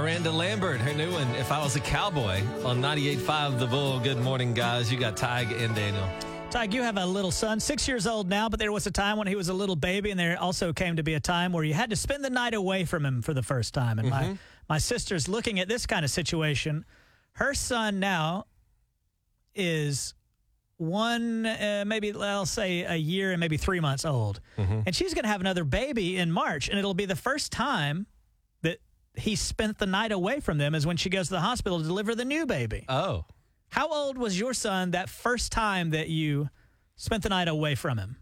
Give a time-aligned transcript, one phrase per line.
[0.00, 4.00] Miranda Lambert, her new one, If I Was a Cowboy, on 98.5 The Bull.
[4.00, 4.90] Good morning, guys.
[4.90, 6.08] You got Tig and Daniel.
[6.48, 9.18] Tig, you have a little son, six years old now, but there was a time
[9.18, 11.64] when he was a little baby, and there also came to be a time where
[11.64, 13.98] you had to spend the night away from him for the first time.
[13.98, 14.38] And my,
[14.70, 16.86] my sister's looking at this kind of situation.
[17.32, 18.46] Her son now
[19.54, 20.14] is
[20.78, 24.40] one, uh, maybe I'll say a year and maybe three months old.
[24.86, 28.06] And she's going to have another baby in March, and it'll be the first time
[28.06, 28.08] that
[29.20, 31.84] he spent the night away from them is when she goes to the hospital to
[31.84, 32.84] deliver the new baby.
[32.88, 33.24] Oh,
[33.70, 36.48] How old was your son that first time that you
[36.96, 38.16] spent the night away from him?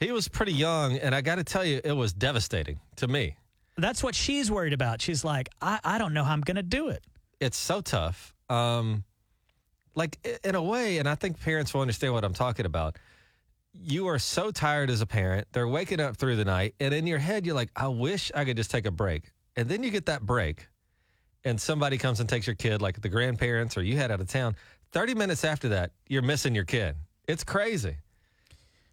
[0.00, 3.36] he was pretty young, and I got to tell you, it was devastating to me.
[3.76, 5.02] That's what she's worried about.
[5.02, 7.02] She's like, I, I don't know how I'm going to do it.
[7.40, 8.32] It's so tough.
[8.48, 9.02] Um,
[9.96, 12.96] like, in a way, and I think parents will understand what I'm talking about.
[13.72, 15.48] You are so tired as a parent.
[15.52, 18.44] They're waking up through the night, and in your head, you're like, I wish I
[18.44, 19.32] could just take a break.
[19.58, 20.68] And then you get that break,
[21.44, 24.28] and somebody comes and takes your kid, like the grandparents or you head out of
[24.28, 24.54] town.
[24.92, 26.94] 30 minutes after that, you're missing your kid.
[27.26, 27.96] It's crazy.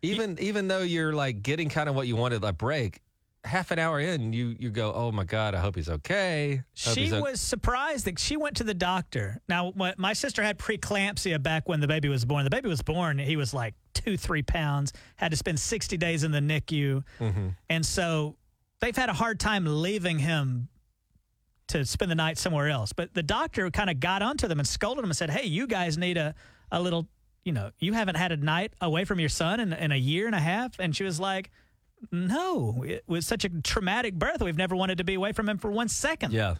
[0.02, 3.04] Even even though you're like getting kind of what you wanted, a break,
[3.44, 6.64] half an hour in, you you go, oh my god, I hope he's okay.
[6.84, 9.40] Hope She he's o-" was surprised that she went to the doctor.
[9.48, 12.44] Now, my, my sister had preeclampsia back when the baby was born.
[12.44, 16.24] The baby was born, he was like two, three pounds, had to spend 60 days
[16.24, 17.04] in the NICU.
[17.20, 17.48] Mm-hmm.
[17.70, 18.36] And so
[18.86, 20.70] they've had a hard time leaving him
[21.68, 22.94] to spend the night somewhere else.
[22.94, 25.66] But the doctor kind of got onto them and scolded them and said, hey, you
[25.66, 26.36] guys need a,
[26.72, 27.08] a little,
[27.44, 30.28] you know, you haven't had a night away from your son in, in a year
[30.28, 30.80] and a half.
[30.80, 31.50] And she was like,
[32.12, 34.42] no, it was such a traumatic birth.
[34.42, 36.32] We've never wanted to be away from him for one second.
[36.32, 36.56] yeah.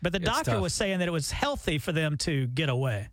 [0.00, 0.62] But the It's doctor tough.
[0.62, 3.08] was saying that it was healthy for them to get away.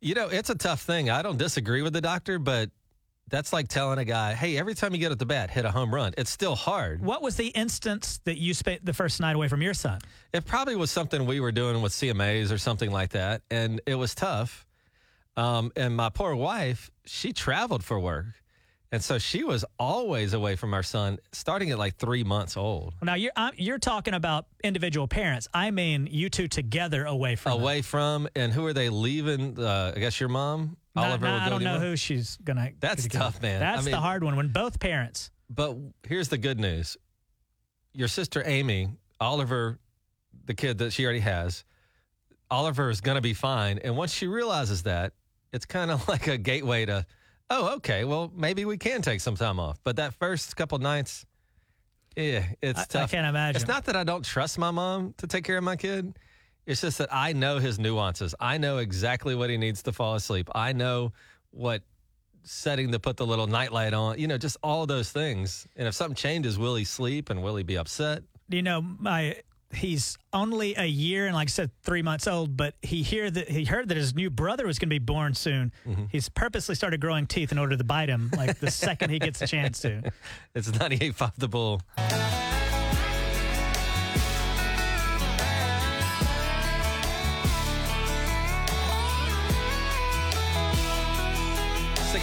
[0.00, 1.10] You know, it's a tough thing.
[1.10, 2.70] I don't disagree with the doctor, but
[3.28, 5.70] that's like telling a guy, hey, every time you get at the bat, hit a
[5.70, 6.14] home run.
[6.18, 7.02] It's still hard.
[7.02, 10.00] What was the instance that you spent the first night away from your son?
[10.32, 13.94] It probably was something we were doing with CMAs or something like that, and it
[13.94, 14.66] was tough.
[15.36, 18.26] Um, and my poor wife, she traveled for work.
[18.90, 22.94] And so she was always away from our son, starting at like three months old.
[23.02, 25.46] Now you're I'm, you're talking about individual parents.
[25.52, 27.52] I mean, you two together away from.
[27.52, 29.58] Away from, and who are they leaving?
[29.58, 31.26] Uh, I guess your mom, Oliver.
[31.26, 32.70] not- will I don't know who she's gonna.
[32.80, 33.62] That's gonna tough, man.
[33.62, 35.30] I That's the hard one when both parents.
[35.50, 35.76] But
[36.06, 36.96] here's the good news
[37.94, 38.88] your sister Amy,
[39.20, 39.78] Oliver,
[40.44, 41.64] the kid that she already has,
[42.50, 43.78] Oliver is going to be fine.
[43.78, 45.12] And once she realizes that,
[45.52, 47.04] it's kind of like a gateway to,
[47.50, 49.78] oh, okay, well, maybe we can take some time off.
[49.84, 51.24] But that first couple nights,
[52.16, 53.60] yeah, it's I- I can't imagine.
[53.60, 56.18] It's not that I don't trust my mom to take care of my kid.
[56.68, 58.34] It's just that I know his nuances.
[58.38, 60.50] I know exactly what he needs to fall asleep.
[60.54, 61.14] I know
[61.50, 61.80] what
[62.42, 65.66] setting to put the little nightlight on, you know, just all those things.
[65.76, 68.22] And if something changes, will he sleep and will he be upset?
[68.50, 69.36] You know, my
[69.72, 72.54] he's only a year and like I said, three months old.
[72.54, 75.32] But he hear that he heard that his new brother was going to be born
[75.32, 75.72] soon.
[75.86, 76.04] Mm-hmm.
[76.10, 79.40] He's purposely started growing teeth in order to bite him, like the second he gets
[79.40, 80.12] a chance to.
[80.54, 81.80] It's 98.5 The Bull.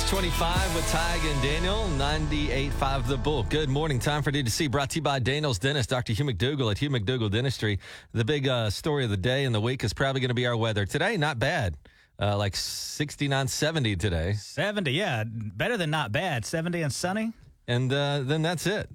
[0.05, 3.41] Six twenty-five with Tig and Daniel, 98.5 The Bull.
[3.41, 3.97] Good morning.
[3.97, 6.13] Time for D2C brought to you by Daniel's Dentist, Dr.
[6.13, 7.79] Hugh McDougall at Hugh McDougall Dentistry.
[8.13, 10.45] The big uh, story of the day and the week is probably going to be
[10.45, 10.85] our weather.
[10.85, 11.75] Today, not bad.
[12.21, 14.33] Uh, like 69, 70 today.
[14.33, 16.45] Seventy, yeah, better than not bad.
[16.45, 17.33] Seventy and sunny.
[17.67, 18.87] And uh, then that's it.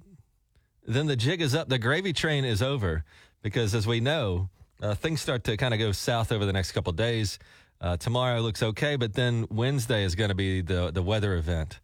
[0.87, 1.67] Then the jig is up.
[1.67, 3.03] The gravy train is over
[3.41, 4.49] because, as we know,
[4.81, 7.37] uh, things start to kind of go south over the next couple of days.
[7.81, 11.79] Uh, tomorrow looks okay, but then Wednesday is going to be the the weather event.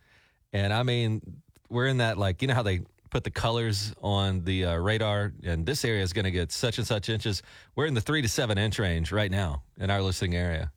[0.53, 4.43] And I mean, we're in that like you know how they put the colors on
[4.43, 7.41] the uh, radar, and this area is going to get such and such inches.
[7.75, 10.71] We're in the three to seven inch range right now in our listening area.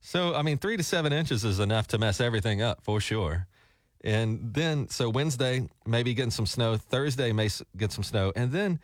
[0.00, 3.46] So I mean, three to seven inches is enough to mess everything up for sure.
[4.04, 6.76] And then, so Wednesday, maybe getting some snow.
[6.76, 8.32] Thursday, may get some snow.
[8.36, 8.78] And then,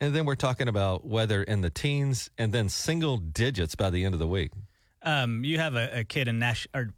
[0.00, 4.04] and then we're talking about weather in the teens and then single digits by the
[4.04, 4.52] end of the week.
[5.06, 6.90] Um, you have a, a kid in Nash or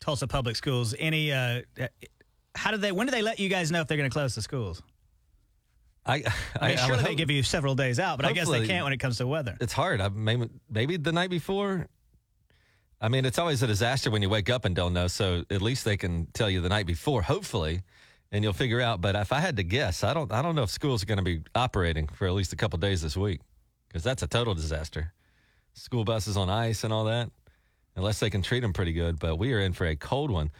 [0.00, 0.94] Tulsa Public Schools.
[0.98, 1.30] Any?
[1.32, 1.60] Uh,
[2.54, 2.90] how do they?
[2.90, 4.82] When do they let you guys know if they're going to close the schools?
[6.06, 6.24] I, I mean,
[6.70, 8.94] would surely they hope- give you several days out, but I guess they can't when
[8.94, 9.56] it comes to weather.
[9.60, 10.00] It's hard.
[10.00, 11.86] I maybe, maybe the night before.
[13.00, 15.06] I mean, it's always a disaster when you wake up and don't know.
[15.06, 17.82] So at least they can tell you the night before, hopefully,
[18.32, 19.00] and you'll figure out.
[19.00, 20.32] But if I had to guess, I don't.
[20.32, 22.78] I don't know if schools are going to be operating for at least a couple
[22.78, 23.40] days this week
[23.88, 25.12] because that's a total disaster.
[25.78, 27.30] School buses on ice and all that,
[27.96, 29.18] unless they can treat them pretty good.
[29.18, 30.50] But we are in for a cold one.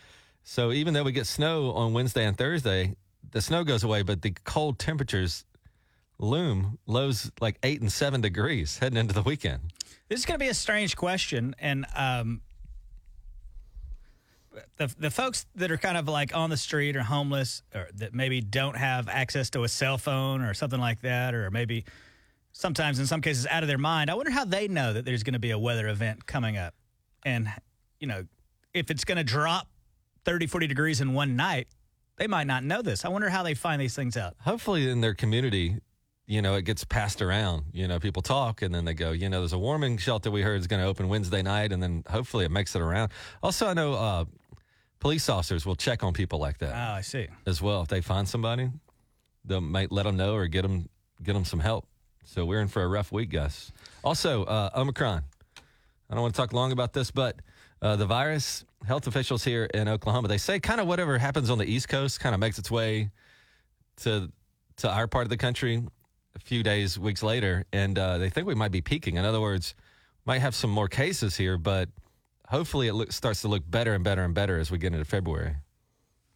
[0.44, 2.94] So even though we get snow on Wednesday and Thursday,
[3.30, 5.44] the snow goes away, but the cold temperatures
[6.18, 6.78] loom.
[6.86, 9.72] Lows like eight and seven degrees heading into the weekend.
[10.08, 12.40] This is going to be a strange question, and um,
[14.76, 18.14] the the folks that are kind of like on the street or homeless, or that
[18.14, 21.84] maybe don't have access to a cell phone or something like that, or maybe
[22.58, 24.10] sometimes in some cases out of their mind.
[24.10, 26.74] I wonder how they know that there's going to be a weather event coming up,
[27.24, 27.48] and
[28.00, 28.24] you know,
[28.74, 29.68] if it's going to drop
[30.24, 31.68] 30, 40 degrees in one night,
[32.16, 33.04] they might not know this.
[33.04, 34.34] I wonder how they find these things out.
[34.42, 35.76] Hopefully, in their community,
[36.26, 37.66] you know, it gets passed around.
[37.72, 40.42] You know, people talk and then they go, you know, there's a warming shelter we
[40.42, 43.12] heard is going to open Wednesday night, and then hopefully it makes it around.
[43.42, 44.24] Also, I know uh,
[44.98, 47.28] police officers will check on people like that Oh, I see.
[47.46, 47.82] as well.
[47.82, 48.68] If they find somebody,
[49.44, 50.88] they might let them know or get them
[51.22, 51.86] get them some help.
[52.28, 53.72] So we're in for a rough week, Gus.
[54.04, 55.22] Also, uh, Omicron.
[56.10, 57.36] I don't want to talk long about this, but
[57.80, 61.56] uh, the virus, health officials here in Oklahoma, they say kind of whatever happens on
[61.56, 63.10] the East Coast kind of makes its way
[64.02, 64.30] to
[64.76, 65.82] to our part of the country
[66.36, 69.16] a few days, weeks later, and uh, they think we might be peaking.
[69.16, 69.74] In other words,
[70.26, 71.88] might have some more cases here, but
[72.46, 75.06] hopefully it look, starts to look better and better and better as we get into
[75.06, 75.56] February.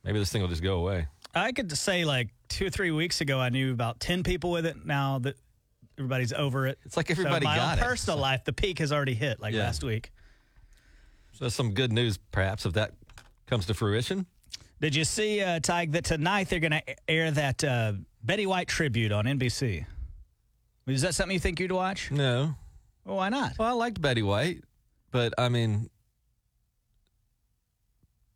[0.04, 1.06] Maybe this thing will just go away.
[1.34, 4.66] I could say like two or three weeks ago, I knew about 10 people with
[4.66, 4.84] it.
[4.84, 5.36] Now that
[5.98, 6.78] everybody's over it.
[6.84, 7.82] It's like everybody so my got own it.
[7.86, 9.64] personal life, the peak has already hit like Yeah.
[9.64, 10.10] last week.
[11.32, 12.92] So some good news, perhaps, if that
[13.46, 14.26] comes to fruition.
[14.80, 17.92] Did you see, uh, Tig, that tonight they're going to air that uh,
[18.22, 19.86] Betty White tribute on NBC?
[20.86, 22.10] Is that something you think you'd watch?
[22.10, 22.54] No.
[23.04, 23.52] Well, why not?
[23.58, 24.64] Well, I liked Betty White,
[25.12, 25.88] but I mean,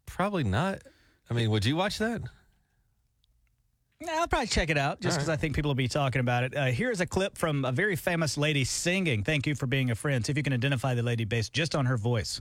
[0.07, 0.83] probably not.
[1.29, 2.23] I mean, would you watch that?
[4.01, 5.35] Yeah, I'll probably check it out just because right.
[5.35, 6.55] I think people will be talking about it.
[6.55, 9.23] Uh, here's a clip from a very famous lady singing.
[9.23, 10.25] Thank you for being a friend.
[10.25, 12.39] See if you can identify the lady based just on her voice.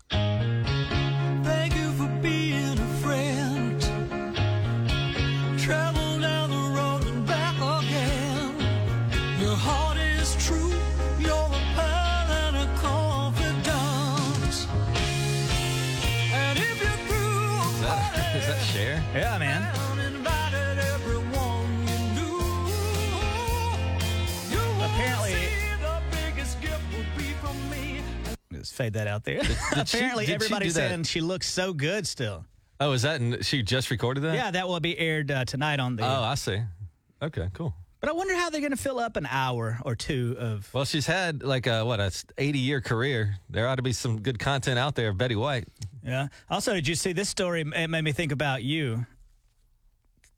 [28.75, 29.41] Fade that out there.
[29.41, 29.57] did
[29.87, 30.89] she- Apparently, she everybody's that?
[30.89, 32.45] saying she looks so good still.
[32.79, 33.21] Oh, is that?
[33.21, 34.35] And she just recorded that?
[34.35, 36.03] Yeah, that will be aired uh, tonight on the.
[36.03, 36.59] Oh, I see.
[37.21, 37.73] Okay, cool.
[38.01, 40.69] But I wonder how they're going to fill up an hour or two of.
[40.73, 43.37] Well, she's had like a what a 80 year career.
[43.49, 45.67] There ought to be some good content out there of Betty White.
[46.03, 46.27] Yeah.
[46.49, 47.61] Also, did you see this story?
[47.61, 49.05] It made me think about you.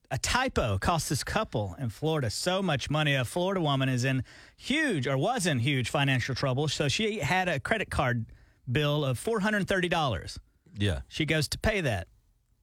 [0.09, 3.13] A typo cost this couple in Florida so much money.
[3.13, 4.24] A Florida woman is in
[4.56, 6.69] huge or was in huge financial trouble.
[6.69, 8.25] So she had a credit card
[8.71, 10.38] bill of $430.
[10.77, 11.01] Yeah.
[11.09, 12.07] She goes to pay that.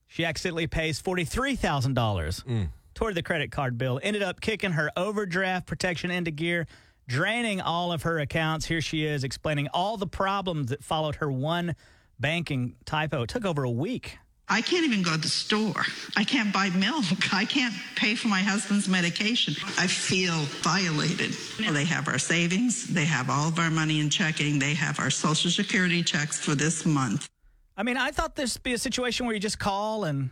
[0.07, 2.69] She accidentally pays $43,000 mm.
[2.95, 3.99] toward the credit card bill.
[4.01, 6.65] Ended up kicking her overdraft protection into gear,
[7.07, 8.65] draining all of her accounts.
[8.65, 11.75] Here she is explaining all the problems that followed her one
[12.19, 13.23] banking typo.
[13.23, 14.17] It took over a week.
[14.47, 15.83] I can't even go to the store.
[16.15, 17.05] I can't buy milk.
[17.33, 19.55] I can't pay for my husband's medication.
[19.77, 21.31] I feel violated.
[21.57, 22.87] They have our savings.
[22.87, 24.59] They have all of our money in checking.
[24.59, 27.27] They have our Social Security checks for this month.
[27.75, 30.29] I mean, I thought this would be a situation where you just call and,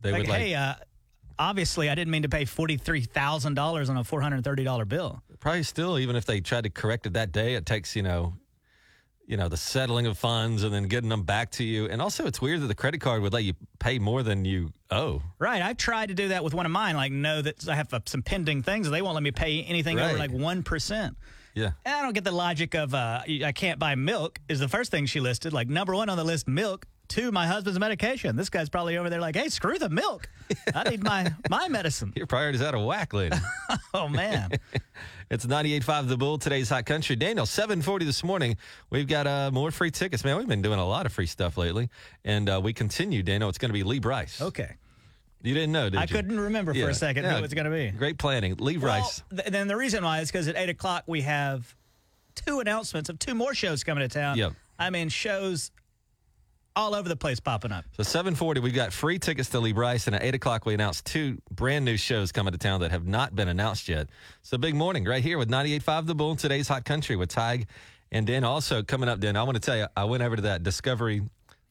[0.00, 0.74] They like, would like hey, uh,
[1.38, 5.22] obviously I didn't mean to pay $43,000 on a $430 bill.
[5.38, 8.34] probably still even if they tried to correct it that day, it takes you know,
[9.26, 11.86] you know the settling of funds and then getting them back to you.
[11.86, 14.72] And also, it's weird that the credit card would let you pay more than you
[14.90, 15.22] owe.
[15.38, 15.62] Right.
[15.62, 18.00] I've tried to do that with one of mine, like know that I have uh,
[18.06, 18.90] some pending things.
[18.90, 21.14] They won't let me pay anything over like 1%.
[21.54, 21.72] Yeah.
[21.84, 24.90] And I don't get the logic of uh, I can't buy milk is the first
[24.90, 25.52] thing she listed.
[25.52, 26.86] Like number one on the list, milk.
[27.12, 28.36] Two, my husband's medication.
[28.36, 30.30] This guy's probably over there like, hey, screw the milk.
[30.74, 32.12] I need my my medicine.
[32.16, 33.36] Your priorities out of whack, lady.
[33.94, 34.50] Oh man.
[35.30, 37.16] It's 98.5 The Bull, today's Hot Country.
[37.16, 38.58] Daniel, 740 this morning.
[38.90, 40.24] We've got uh, more free tickets.
[40.26, 41.88] Man, we've been doing a lot of free stuff lately.
[42.22, 43.48] And uh, we continue, Daniel.
[43.48, 44.42] It's going to be Lee Brice.
[44.42, 44.74] Okay.
[45.42, 46.08] You didn't know, did I you?
[46.08, 47.32] couldn't remember for a second Yeah.
[47.32, 47.90] who it was going to be.
[47.96, 48.56] Great planning.
[48.58, 49.22] Lee Well, Brice.
[49.30, 51.74] th- then the reason why is because at eight o'clock we have
[52.34, 54.36] two announcements of two more shows coming to town.
[54.36, 54.52] Yep.
[54.78, 55.70] I mean shows
[56.74, 57.84] all over the place popping up.
[57.96, 61.04] So 740, we've got free tickets to Lee Brice, and at 8 o'clock, we announced
[61.06, 64.08] two brand new shows coming to town that have not been announced yet.
[64.42, 67.66] So big morning right here with 98.5 The Bull, today's Hot Country with Tig
[68.10, 70.42] and then Also coming up, Dan, I want to tell you, I went over to
[70.42, 71.22] that Discovery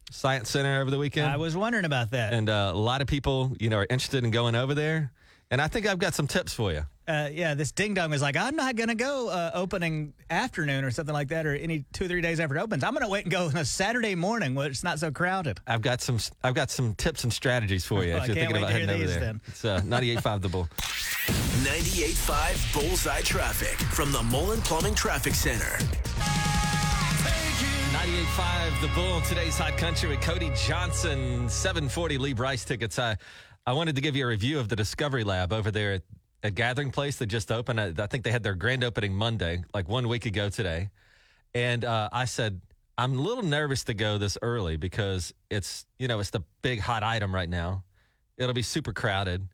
[0.09, 2.33] Science Center over the weekend, I was wondering about that.
[2.33, 5.11] and uh, a lot of people, you know, are interested in going over there.
[5.51, 6.83] And I think I've got some tips for you.
[7.09, 10.85] uh, yeah, this ding dong is like, I'm not going to go uh, opening afternoon
[10.85, 12.85] or something like that, or any two or three days after it opens.
[12.85, 15.59] I'm going to wait and go on a Saturday morning where it's not so crowded.
[15.67, 18.35] I've got some I've got some tips and strategies for you Well, if I you're
[18.35, 19.25] can't thinking wait about to hear heading over these there.
[19.25, 19.41] then.
[19.47, 19.81] It's uh,
[20.21, 20.69] 98.5 The Bull.
[21.61, 25.77] 98.5 Bullseye Traffic from the Mullen Plumbing Traffic Center.
[27.93, 32.97] 98.5 The Bull, today's Hot Country with Cody Johnson, 740 Lee Brice tickets.
[32.97, 33.17] I,
[33.65, 36.01] I wanted to give you a review of the Discovery Lab over there at,
[36.43, 37.79] at Gathering Place that just opened.
[37.79, 40.89] I, I think they had their grand opening Monday, like one week ago today.
[41.53, 42.61] And uh, I said,
[42.97, 46.79] I'm a little nervous to go this early because it's, you know, it's the big
[46.79, 47.83] hot item right now.
[48.37, 49.47] It'll be super crowded.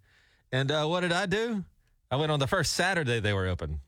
[0.51, 1.63] And uh, what did I do?
[2.09, 3.81] I went on the first Saturday they were open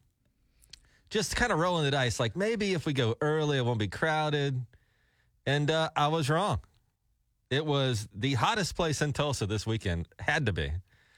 [1.10, 2.20] just kind of rolling the dice.
[2.20, 4.62] Like maybe if we go early, it won't be crowded.
[5.46, 6.60] And uh, I was wrong.
[7.50, 10.08] It was the hottest place in Tulsa this weekend.
[10.20, 10.72] Had to be.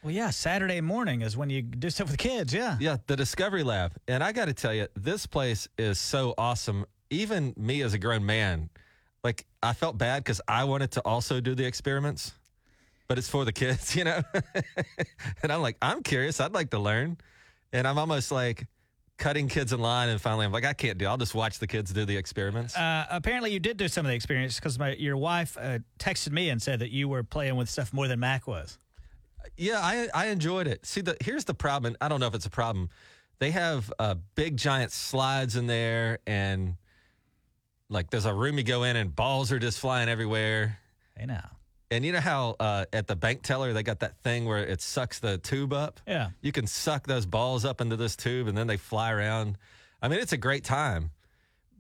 [0.04, 2.54] Well, yeah, Saturday morning is when you do stuff with kids.
[2.54, 2.78] Yeah.
[2.80, 3.94] Yeah, the Discovery Lab.
[4.08, 6.86] And I got to tell you, this place is so awesome.
[7.10, 8.70] Even me as a grown man,
[9.24, 12.34] like I felt bad because I wanted to also do the experiments,
[13.08, 14.22] but it's for the kids, you know?
[15.44, 16.40] and I'm like, I'm curious.
[16.40, 17.18] I'd like to learn.
[17.74, 18.66] And I'm almost like,
[19.22, 21.06] cutting kids in line, and finally I'm like, I can't do.
[21.06, 21.08] it.
[21.08, 22.76] I'll just watch the kids do the experiments.
[22.76, 26.50] Uh, apparently, you did do some of the experience because your wife uh, texted me
[26.50, 28.80] and said that you were playing with stuff more than Mac was.
[29.56, 30.86] yeah, I I enjoyed it.
[30.86, 31.96] See, the here's the problem.
[32.02, 32.90] I don't know if it's a problem.
[33.40, 36.76] They have uh, big giant slides in there, and
[37.90, 40.80] like there's a room you go in, and balls are just flying everywhere.
[41.16, 41.50] Hey, now.
[41.92, 44.82] And you know how uh, at the bank teller they got that thing where it
[44.82, 46.00] sucks the tube up.
[46.08, 46.30] Yeah.
[46.42, 49.58] you can suck those balls up into this tube, and then they fly around.
[50.02, 51.12] I mean, it's a great time,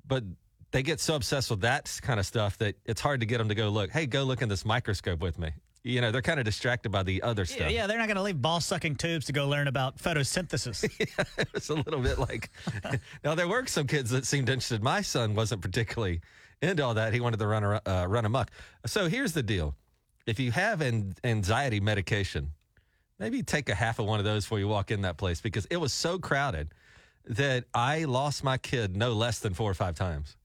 [0.05, 0.23] but
[0.71, 3.49] they get so obsessed with that kind of stuff that it's hard to get them
[3.49, 3.89] to go look.
[3.89, 5.51] Hey, go look in this microscope with me.
[5.83, 7.71] You know, they're kind of distracted by the other stuff.
[7.71, 10.83] yeah, they're not going to leave ball sucking tubes to go learn about photosynthesis.
[11.55, 12.51] it's a little bit like.
[13.23, 14.83] now there were some kids that seemed interested.
[14.83, 16.21] My son wasn't particularly
[16.61, 17.13] into all that.
[17.13, 18.51] He wanted to run uh, run amok.
[18.85, 19.73] So here's the deal:
[20.25, 22.51] if you have an anxiety medication,
[23.19, 25.65] maybe take a half of one of those before you walk in that place because
[25.67, 26.73] it was so crowded
[27.25, 30.35] that I lost my kid no less than four or five times.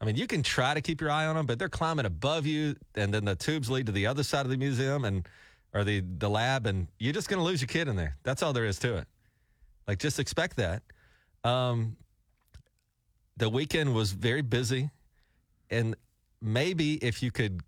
[0.00, 2.46] I mean, you can try to keep your eye on them, but they're climbing above
[2.46, 5.28] you, and then the tubes lead to the other side of the museum and
[5.74, 8.16] or the the lab, and you're just going to lose your kid in there.
[8.22, 9.06] That's all there is to it.
[9.86, 10.82] Like, just expect that.
[11.44, 11.96] Um,
[13.36, 14.90] the weekend was very busy,
[15.70, 15.96] and
[16.40, 17.62] maybe if you could,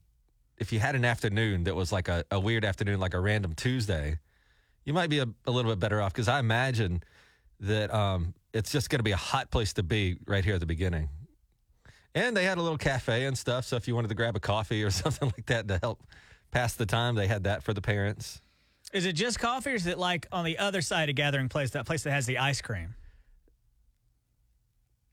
[0.60, 3.54] if you had an afternoon that was like a, a weird afternoon, like a random
[3.54, 4.18] Tuesday,
[4.84, 7.02] you might be a, a little bit better off because I imagine
[7.60, 10.60] that um, it's just going to be a hot place to be right here at
[10.60, 11.08] the beginning.
[12.14, 13.64] And they had a little cafe and stuff.
[13.64, 16.02] So if you wanted to grab a coffee or something like that to help
[16.50, 18.42] pass the time, they had that for the parents.
[18.92, 21.70] is it just coffee or is it like on the other side of Gathering Place,
[21.70, 22.94] that place that has the ice cream?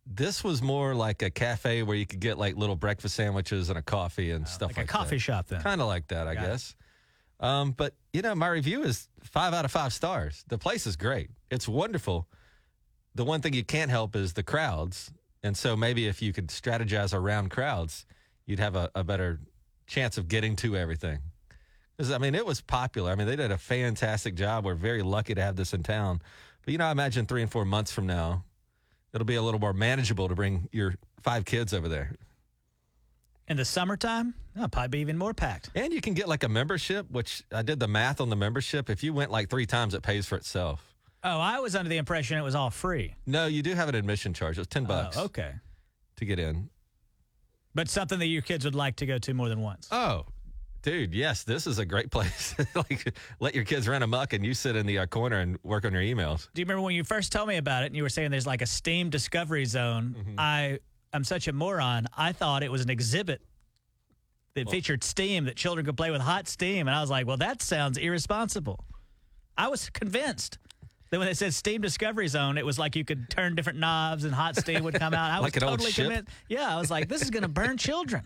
[0.09, 3.77] This was more like a cafe where you could get like little breakfast sandwiches and
[3.77, 5.21] a coffee and stuff Oh, like like, a coffee that.
[5.21, 5.61] shop then.
[5.61, 6.75] Kind of like that, I Got guess.
[7.39, 10.43] Um, but you know, my review is five out of five stars.
[10.47, 11.29] The place is great.
[11.51, 12.27] It's wonderful.
[13.15, 15.11] The one thing you can't help is the crowds.
[15.43, 18.05] And so maybe if you could strategize around crowds,
[18.45, 19.39] you'd have a, a better
[19.87, 21.19] chance of getting to everything.
[21.97, 23.11] 'Cause, I mean, it was popular.
[23.11, 24.65] I mean, they did a fantastic job.
[24.65, 26.21] We're very lucky to have this in town.
[26.63, 28.43] But you know, I imagine three and four months from now,
[29.17, 30.93] it'll be a little more manageable to bring your
[31.23, 32.13] five kids over there.
[33.47, 35.69] In the summertime, it'll probably be even more packed.
[35.73, 38.89] And you can get like a membership, which I did the math on the membership.
[38.89, 40.93] If you went like three times, it pays for itself.
[41.23, 43.15] Oh, I was under the impression it was all free.
[43.25, 44.59] No, you do have an admission charge.
[44.59, 45.53] It's ten oh, bucks Oh, okay.
[46.17, 46.69] to get in.
[47.73, 49.87] But something that your kids would like to go to more than once.
[49.91, 50.25] Oh,
[50.87, 52.55] dude, yes, this is a great place.
[52.75, 55.85] like, let your kids run amok, and you sit in the uh, corner and work
[55.85, 56.47] on your emails.
[56.53, 58.47] Do you remember when you first told me about it and you were saying there's
[58.47, 60.15] like a Steam Discovery Zone?
[60.17, 60.35] Mm-hmm.
[60.37, 60.79] I
[61.13, 62.07] am such a moron.
[62.17, 63.41] I thought it was an exhibit
[64.53, 66.87] that featured Steam that children could play with hot steam.
[66.87, 68.83] And I was like, well, that sounds irresponsible.
[69.57, 70.57] I was convinced
[71.11, 74.23] that when they said Steam Discovery Zone, it was like you could turn different knobs
[74.23, 75.31] and hot steam would come out.
[75.31, 76.29] I Like was totally convinced.
[76.49, 78.23] Yeah, I was like, this is going to burn children.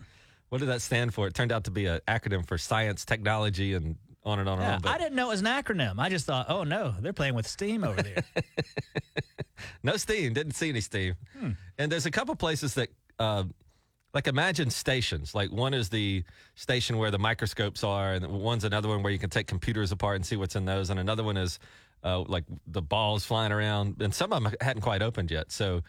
[0.52, 1.26] What did that stand for?
[1.26, 4.66] It turned out to be an acronym for science, technology, and on and on and
[4.66, 4.80] Yeah, on.
[4.82, 5.98] But I didn't know it was an acronym.
[5.98, 8.22] I just thought, oh no, they're playing with steam over there.
[9.82, 10.32] No steam.
[10.32, 11.14] Didn't see any steam.
[11.38, 11.50] Hmm.
[11.78, 13.44] And there's a couple places that, uh,
[14.12, 15.34] like, imagine stations.
[15.34, 19.18] Like one is the station where the microscopes are, and one's another one where you
[19.18, 21.58] can take computers apart and see what's in those, and another one is
[22.04, 24.02] uh, like the balls flying around.
[24.02, 25.50] And some of them hadn't quite opened yet.
[25.50, 25.82] So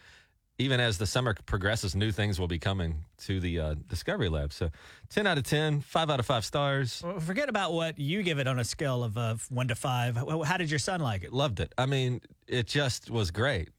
[0.58, 4.52] even as the summer progresses, new things will be coming to the uh, Discovery Lab.
[4.52, 4.70] So
[5.10, 7.02] 10 out of 10, 5 out of 5 stars.
[7.04, 10.16] Well, Forget about what you give it on a scale of uh, one to five.
[10.16, 11.32] How how did your son like it?
[11.32, 11.72] Loved it.
[11.76, 13.70] I mean, it just was great.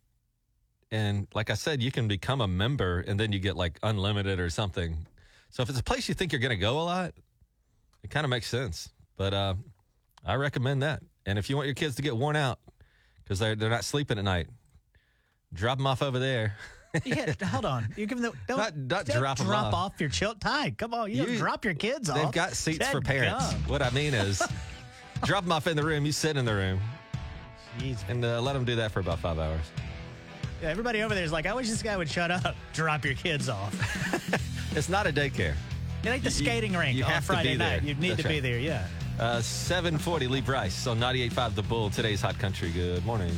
[0.91, 4.39] And like I said, you can become a member and then you get like unlimited
[4.39, 5.07] or something.
[5.49, 7.13] So if it's a place you think you're going to go a lot,
[8.03, 8.89] it kind of makes sense.
[9.17, 9.55] But uh,
[10.25, 11.01] I recommend that.
[11.25, 12.59] And if you want your kids to get worn out,
[13.23, 14.47] because they're they're not sleeping at night.
[15.53, 16.55] Drop them off over there.
[17.03, 17.89] Yeah, hold on.
[17.97, 19.73] You give them the don't, Not- not don't drop drop off.
[19.73, 20.39] off your child.
[20.39, 22.15] Ty, come on, you, You- drop your kids off.
[22.15, 23.51] They've got seats for parents.
[23.51, 23.61] gum.
[23.67, 24.41] What I mean is,
[25.25, 26.05] drop them off in the room.
[26.05, 26.79] You sit in the room
[27.79, 27.97] Jeez.
[28.07, 29.65] and uh, let them do that for about five hours.
[30.61, 32.55] Yeah, everybody over there is like, I wish this guy would shut up.
[32.71, 33.73] Drop your kids off.
[34.73, 35.55] It's not a daycare.
[36.03, 37.83] It ain't the You- skating rink you on Friday night.
[37.83, 38.57] You need That's to be there.
[38.57, 38.87] Yeah.
[39.19, 41.89] Uh, 740 Lee Brice on 98.5 The Bull.
[41.89, 42.69] Today's Hot Country.
[42.69, 43.31] Good morning.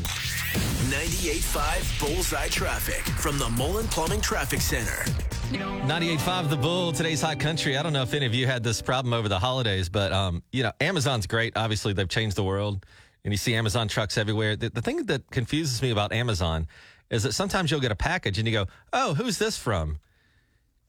[0.90, 5.04] 98.5 Bullseye Traffic from the Mullen Plumbing Traffic Center.
[5.52, 6.92] 98.5 The Bull.
[6.92, 7.78] Today's Hot Country.
[7.78, 10.42] I don't know if any of you had this problem over the holidays, but, um,
[10.52, 11.56] you know, Amazon's great.
[11.56, 12.84] Obviously, they've changed the world,
[13.24, 14.56] and you see Amazon trucks everywhere.
[14.56, 16.68] The, the thing that confuses me about Amazon
[17.12, 20.00] is that sometimes you'll get a package and you go, oh, who's this from?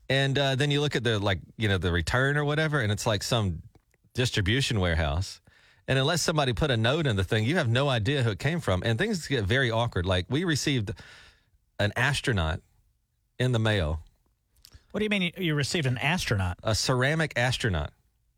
[0.08, 2.90] And uh, then you look at the, like, you know, the return or whatever, and
[2.90, 3.62] it's like some
[4.22, 5.40] distribution warehouse.
[5.86, 8.38] And unless somebody put a note in the thing, you have no idea who it
[8.40, 8.82] came from.
[8.84, 10.04] And things get very awkward.
[10.04, 10.90] Like we received
[11.78, 12.60] an astronaut
[13.38, 14.00] in the mail,
[14.90, 16.58] What do you mean you- received an astronaut?
[16.64, 17.92] a ceramic astronaut.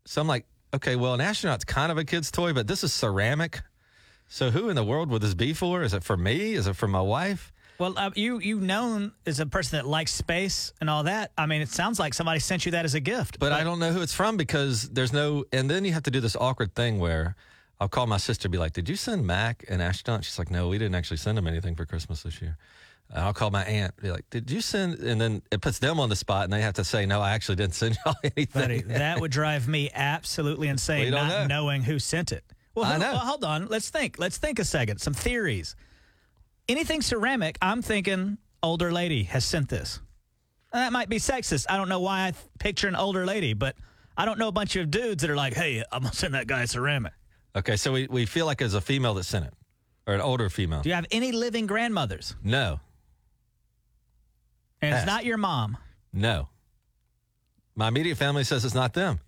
[0.05, 2.93] So I'm like, okay, well, an astronaut's kind of a kid's toy, but this is
[2.93, 3.61] ceramic.
[4.27, 5.81] So who in the world would this be for?
[5.81, 6.53] Is it for me?
[6.53, 7.51] Is it for my wife?
[7.81, 11.31] Well, uh, you you known as a person that likes space and all that.
[11.35, 13.39] I mean, it sounds like somebody sent you that as a gift.
[13.39, 15.45] But I don't know who it's from because there's no.
[15.51, 17.35] And then you have to do this awkward thing where
[17.79, 20.67] I'll call my sister, be like, "Did you send Mac an astronaut?" She's like, "No,
[20.67, 22.55] we didn't actually send him anything for Christmas this year."
[23.09, 25.99] And I'll call my aunt, be like, "Did you send?" And then it puts them
[25.99, 28.61] on the spot, and they have to say, "No, I actually didn't send y'all anything."
[28.61, 31.47] Buddy, that would drive me absolutely insane don't know.
[31.47, 32.43] knowing who sent it.
[32.75, 33.13] Well, I know.
[33.13, 33.65] well, hold on.
[33.69, 34.19] Let's think.
[34.19, 34.99] Let's think a second.
[34.99, 35.75] Some theories.
[36.71, 39.99] Anything ceramic, I'm thinking older lady has sent this.
[40.71, 41.65] That might be sexist.
[41.69, 43.75] I don't know why I picture an older lady, but
[44.15, 46.33] I don't know a bunch of dudes that are like, hey, I'm going to send
[46.33, 47.11] that guy a ceramic.
[47.57, 49.53] okay, so we, we feel like it's a female that sent it,
[50.07, 50.81] or an older female.
[50.81, 52.35] Do you have any living grandmothers?
[52.41, 52.79] No,
[54.81, 55.77] And it's not your mom.
[56.13, 56.47] no.
[57.75, 59.19] My immediate family says it's not them.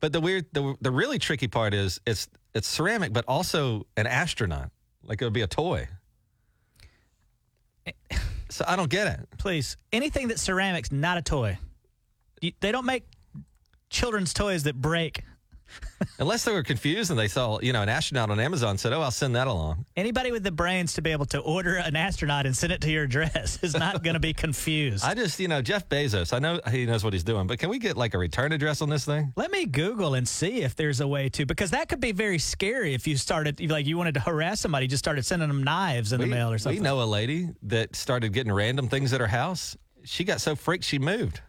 [0.00, 4.06] But the weird, the the really tricky part is it's it's ceramic, but also an
[4.06, 4.70] astronaut.
[5.02, 5.88] Like it would be a toy.
[8.56, 9.28] So I don't get it.
[9.36, 11.58] Please, anything that's ceramic's not a toy.
[12.40, 13.04] They don't make
[13.90, 15.24] children's toys that break.
[16.18, 19.00] Unless they were confused and they saw, you know, an astronaut on Amazon said, "Oh,
[19.00, 22.46] I'll send that along." Anybody with the brains to be able to order an astronaut
[22.46, 25.04] and send it to your address is not going to be confused.
[25.04, 26.32] I just, you know, Jeff Bezos.
[26.32, 28.82] I know he knows what he's doing, but can we get like a return address
[28.82, 29.32] on this thing?
[29.36, 32.38] Let me Google and see if there's a way to, because that could be very
[32.38, 36.12] scary if you started, like you wanted to harass somebody, just started sending them knives
[36.12, 36.80] in the mail or something.
[36.80, 39.76] We know a lady that started getting random things at her house.
[40.04, 41.40] She got so freaked she moved.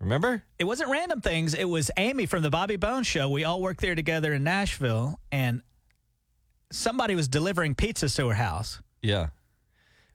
[0.00, 0.42] Remember?
[0.58, 1.54] It wasn't random things.
[1.54, 3.28] It was Amy from the Bobby Bones show.
[3.30, 5.62] We all worked there together in Nashville, and
[6.70, 9.28] somebody was delivering pizzas to her house Yeah.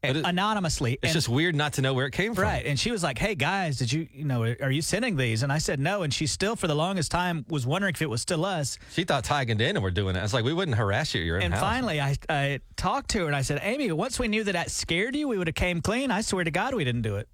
[0.02, 0.94] But it- anonymously.
[0.94, 2.46] It's and- just weird not to know where it came from.
[2.46, 2.66] Right.
[2.66, 5.44] And she was like, hey, guys, did you, you know, are you sending these?
[5.44, 6.04] And I said, no.
[6.04, 8.78] And she still, for the longest time, was wondering if it was still us.
[8.94, 10.20] She thought Tig and Dana were doing it.
[10.20, 11.62] I was like, we wouldn't harass you at your own And house.
[11.62, 14.72] finally, I, I talked to her and I said, Amy, once we knew that that
[14.72, 16.12] scared you, we would have came clean.
[16.12, 17.28] I swear to God, we didn't do it.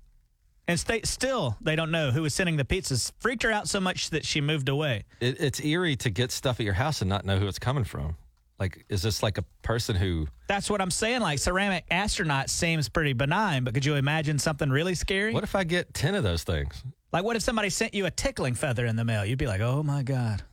[0.68, 3.12] And stay, still, they don't know who was sending the pizzas.
[3.20, 5.04] Freaked her out so much that she moved away.
[5.20, 7.84] it, it's eerie to get stuff at your house and not know who it's coming
[7.84, 8.16] from.
[8.58, 10.28] Like, is this like a person who?
[10.48, 11.22] That's what I'm saying.
[11.22, 15.34] Like ceramic astronaut seems pretty benign, but could you imagine something really scary?
[15.34, 16.84] What if I get ten of those things?
[17.12, 19.26] Like, what if somebody sent you a tickling feather in the mail?
[19.26, 20.44] You'd be like, oh my God.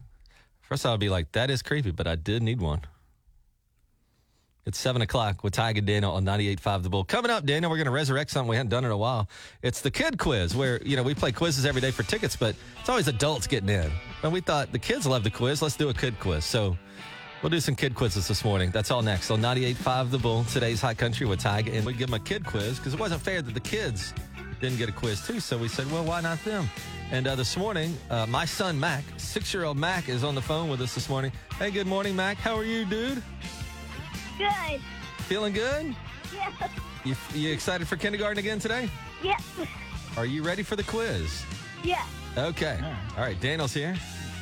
[0.60, 2.82] First, I'd be like, that is creepy, but I did need one.
[4.64, 7.02] It's 7 o'clock with Tig and Daniel on 98.5 The Bull.
[7.02, 9.28] Coming up, Daniel, we're going to resurrect something we hadn't done in a while.
[9.60, 12.54] It's the kid quiz, where, you know, we play quizzes every day for tickets, but
[12.78, 13.90] it's always adults getting in.
[14.22, 15.62] And we thought the kids love the quiz.
[15.62, 16.44] Let's do a kid quiz.
[16.44, 16.76] So
[17.42, 18.70] we'll do some kid quizzes this morning.
[18.70, 21.66] That's all next on 98.5 The Bull, today's Hot Country with Tig.
[21.66, 24.14] And we give them a kid quiz because it wasn't fair that the kids
[24.60, 25.40] didn't get a quiz too.
[25.40, 26.70] So we said, well, why not them?
[27.10, 30.40] And uh, this morning, uh, my son Mac, six year old Mac, is on the
[30.40, 31.32] phone with us this morning.
[31.58, 32.36] Hey, good morning, Mac.
[32.36, 33.20] How are you, dude?
[34.38, 34.80] Good.
[35.26, 35.94] Feeling good?
[36.34, 36.68] Yeah.
[37.04, 38.88] You, you excited for kindergarten again today?
[39.22, 39.38] Yeah.
[40.16, 41.44] Are you ready for the quiz?
[41.82, 42.04] Yeah.
[42.36, 42.78] Okay.
[43.16, 43.96] All right, Daniel's here.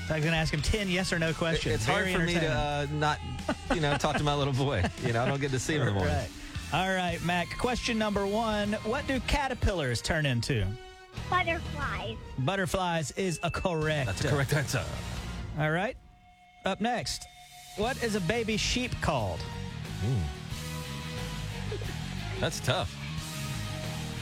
[0.06, 1.76] So I'm going to ask him 10 yes or no questions.
[1.76, 3.18] It's hard for me to uh, not,
[3.74, 4.82] you know, talk to my little boy.
[5.06, 6.14] You know, I don't get to see him in the morning.
[6.14, 6.28] Right.
[6.72, 7.48] All right, Mac.
[7.58, 10.66] Question number one What do caterpillars turn into?
[11.28, 12.16] Butterflies.
[12.38, 14.06] Butterflies is a correct.
[14.06, 14.84] That's a correct answer.
[15.58, 15.96] All right.
[16.64, 17.26] Up next.
[17.76, 19.40] What is a baby sheep called?
[20.02, 20.22] Hmm.
[22.40, 22.94] That's tough.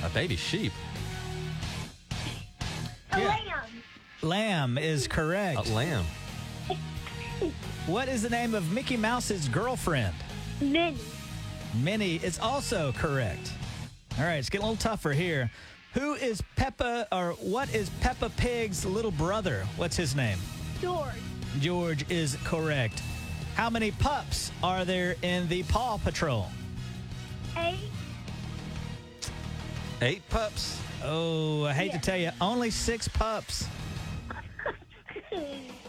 [0.04, 0.72] A baby sheep.
[3.12, 3.28] A Yeah.
[3.28, 3.82] lamb.
[4.22, 5.68] Lamb is correct.
[5.68, 6.04] A lamb.
[7.86, 10.14] What is the name of Mickey Mouse's girlfriend?
[10.60, 10.98] Minnie.
[11.82, 13.50] Minnie is also correct.
[14.18, 15.50] All right, it's getting a little tougher here.
[15.94, 19.64] Who is Peppa, or what is Peppa Pig's little brother?
[19.76, 20.36] What's his name?
[20.82, 21.14] George.
[21.60, 23.00] George is correct.
[23.58, 26.46] How many pups are there in the Paw Patrol?
[27.56, 27.80] Eight.
[30.00, 30.80] Eight pups.
[31.02, 33.66] Oh, I hate to tell you, only six pups.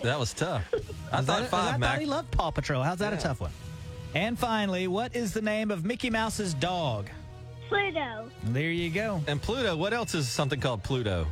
[0.01, 0.63] That was tough.
[1.11, 1.99] I Is thought that- I five, thought Mac.
[1.99, 2.81] he loved Paw Patrol.
[2.81, 3.51] How's that a tough one?
[4.15, 7.09] And finally, what is the name of Mickey Mouse's dog?
[7.67, 8.31] Pluto.
[8.45, 9.21] There you go.
[9.27, 11.27] And Pluto, what else is something called Pluto?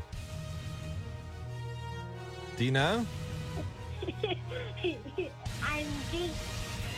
[2.57, 3.05] Do you know?
[5.63, 6.29] I'm the.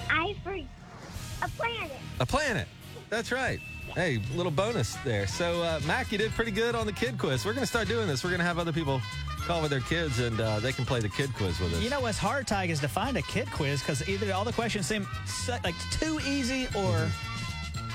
[0.10, 1.98] I for a planet.
[2.20, 2.68] A planet.
[3.10, 3.60] That's right.
[3.96, 5.26] Hey, little bonus there.
[5.26, 7.44] So, uh, Mac, you did pretty good on the kid quiz.
[7.44, 8.24] We're going to start doing this.
[8.24, 9.02] We're going to have other people
[9.48, 11.82] call with their kids and uh, they can play the kid quiz with us.
[11.82, 14.54] You know what's hard, Tig, is to find a kid quiz because either all the
[14.54, 17.10] questions seem so, like too easy or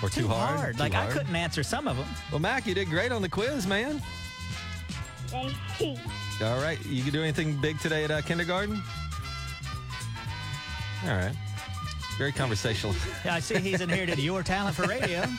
[0.02, 0.58] or too, too, hard.
[0.58, 0.74] hard.
[0.74, 2.06] Too Like I couldn't answer some of them.
[2.32, 4.02] Well, Mac, you did great on the quiz, man.
[5.30, 5.96] They
[6.42, 6.84] All right.
[6.86, 8.82] You can do anything big today at uh, kindergarten?
[11.04, 11.32] All right.
[12.18, 12.94] Very conversational.
[13.24, 15.24] Yeah, I see he's inherited your talent for radio.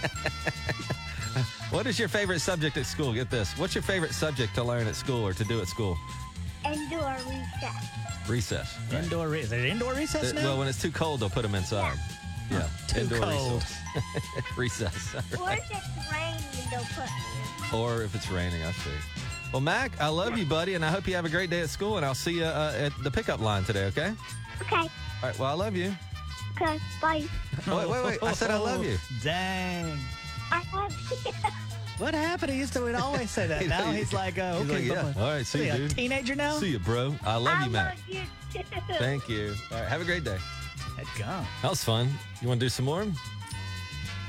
[1.71, 3.12] What is your favorite subject at school?
[3.12, 3.58] Get this.
[3.58, 5.97] What's your favorite subject to learn at school or to do at school?
[6.63, 8.30] indoor recess.
[8.30, 8.78] Recess.
[8.93, 9.04] right.
[9.04, 10.43] Indoor re- is it indoor recess Uh, now?
[10.43, 11.97] well, when it's too cold, they'll put them inside.
[12.49, 12.67] Yeah.
[12.88, 13.63] Too indoor cold.
[14.58, 15.13] recess.
[15.13, 15.15] recess.
[15.41, 17.75] Or if it's raining, they'll put me in.
[17.75, 18.89] or if it's raining, I see.
[19.51, 21.69] Well, Mac, I love you, buddy, and I hope you have a great day at
[21.69, 24.13] school, and I'll see you uh, at the pickup line today, okay?
[24.62, 24.88] Okay.
[25.25, 25.91] All right, well, I love you.
[26.55, 26.79] Okay.
[27.01, 27.23] Bye.
[27.67, 28.21] Wait, wait, wait.
[28.21, 28.95] I said I love you.
[29.23, 29.97] Dang.
[30.51, 31.31] I love you.
[31.97, 32.51] What happened?
[32.51, 33.65] He used to he'd always say that.
[33.69, 35.01] Now he's like, uh, He's okay, like, yeah.
[35.13, 35.21] bye-bye.
[35.21, 35.91] All right, see What you, are a dude.
[35.95, 36.59] teenager now?
[36.59, 37.15] See you, bro.
[37.25, 37.95] I love I you, Mac.
[37.95, 38.21] love you
[38.53, 38.93] too.
[38.99, 39.55] Thank you.
[39.71, 40.38] All right, have a great day.
[40.97, 41.45] Head gone.
[41.63, 42.09] That was fun.
[42.41, 43.07] You want to do some more?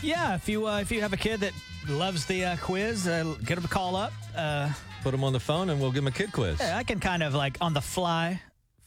[0.02, 1.52] Yeah, if you uh, if you have a kid that
[1.88, 4.12] loves the uh, quiz, uh, get them a call up.
[4.34, 6.58] Uh, Put them on the phone, and we'll give them a kid quiz.
[6.60, 8.40] yeah, I can kind of like on the fly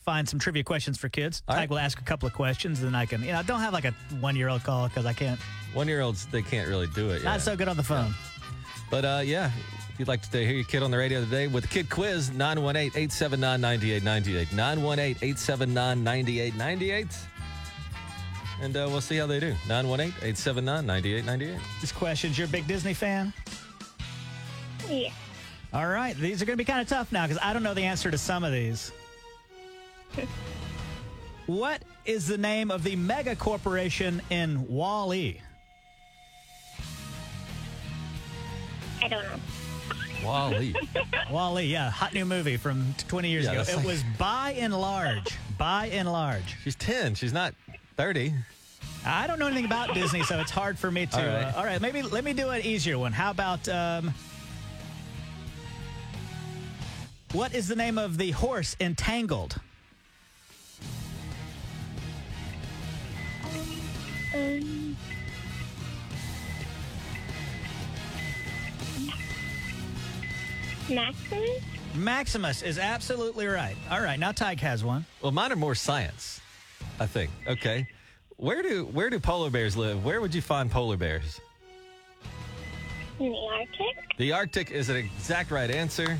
[0.10, 1.43] find some trivia questions for kids.
[1.48, 1.69] All Tig right.
[1.69, 3.74] will ask a couple of questions, and then I can, you know, I don't have
[3.74, 5.39] like a one year old call because I can't.
[5.74, 7.24] One-year-olds, they can't really do it.
[7.24, 7.41] Not yet.
[7.41, 8.15] so good on the phone.
[8.89, 9.52] But uh, yeah,
[9.93, 12.32] if you'd like to hear your kid on the radio today with the kid quiz,
[12.32, 14.48] 918-879-9898.
[14.48, 17.15] 918-879-9898.
[18.63, 19.54] And uh, we'll see how they do.
[19.67, 21.60] 918-879-9898.
[21.82, 22.36] These questions.
[22.36, 23.32] You're a big Disney fan.
[24.89, 25.12] Yeah.
[25.72, 27.76] All right, these are going to be kind of tough now because I don't know
[27.76, 28.91] the answer to some of these.
[31.47, 35.41] What is the name of the mega corporation in Wall-E?
[39.01, 39.29] I don't know.
[40.25, 40.75] Wally.
[41.32, 43.60] Wall-E, yeah, hot new movie from 20 years Yeah, ago.
[43.60, 45.38] that's It like- was Buy n Large.
[45.58, 46.58] Buy n Large.
[46.63, 47.15] She's 10.
[47.15, 47.53] She's not
[47.95, 48.34] 30.
[49.05, 51.17] I don't know anything about Disney, so it's hard for me to.
[51.19, 51.43] All right.
[51.53, 53.13] uh, all right, maybe let me do an easier one.
[53.13, 54.13] How about um,
[57.32, 58.95] what is the name of the horse in
[64.32, 64.63] Tangled?
[64.63, 64.98] Um,
[70.89, 71.62] Maximus?
[71.96, 73.76] Maximus is absolutely right.
[73.92, 75.06] All right, now Tyke has one.
[75.22, 76.42] Well, mine are more science,
[77.00, 77.32] I think.
[77.48, 77.88] Okay.
[78.38, 80.06] Where do where do polar bears live?
[80.06, 81.39] Where would you find polar bears?
[83.20, 84.18] In the Arctic?
[84.18, 86.18] The Arctic is an exact right answer.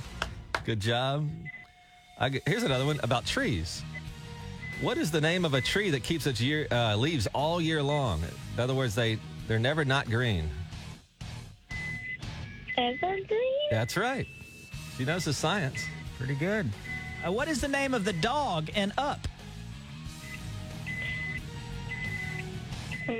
[0.66, 1.30] Good job.
[2.20, 3.84] I g here's another one about trees.
[4.82, 7.84] What is the name of a tree that keeps its year, uh, leaves all year
[7.84, 8.22] long?
[8.54, 10.50] In other words, they they're never not green.
[12.78, 13.28] Evergreen?
[13.72, 14.26] That's right.
[14.98, 15.84] She knows the science.
[16.18, 16.70] Pretty good.
[17.26, 19.28] Uh, what is the name of the dog in Up?
[23.10, 23.16] Um,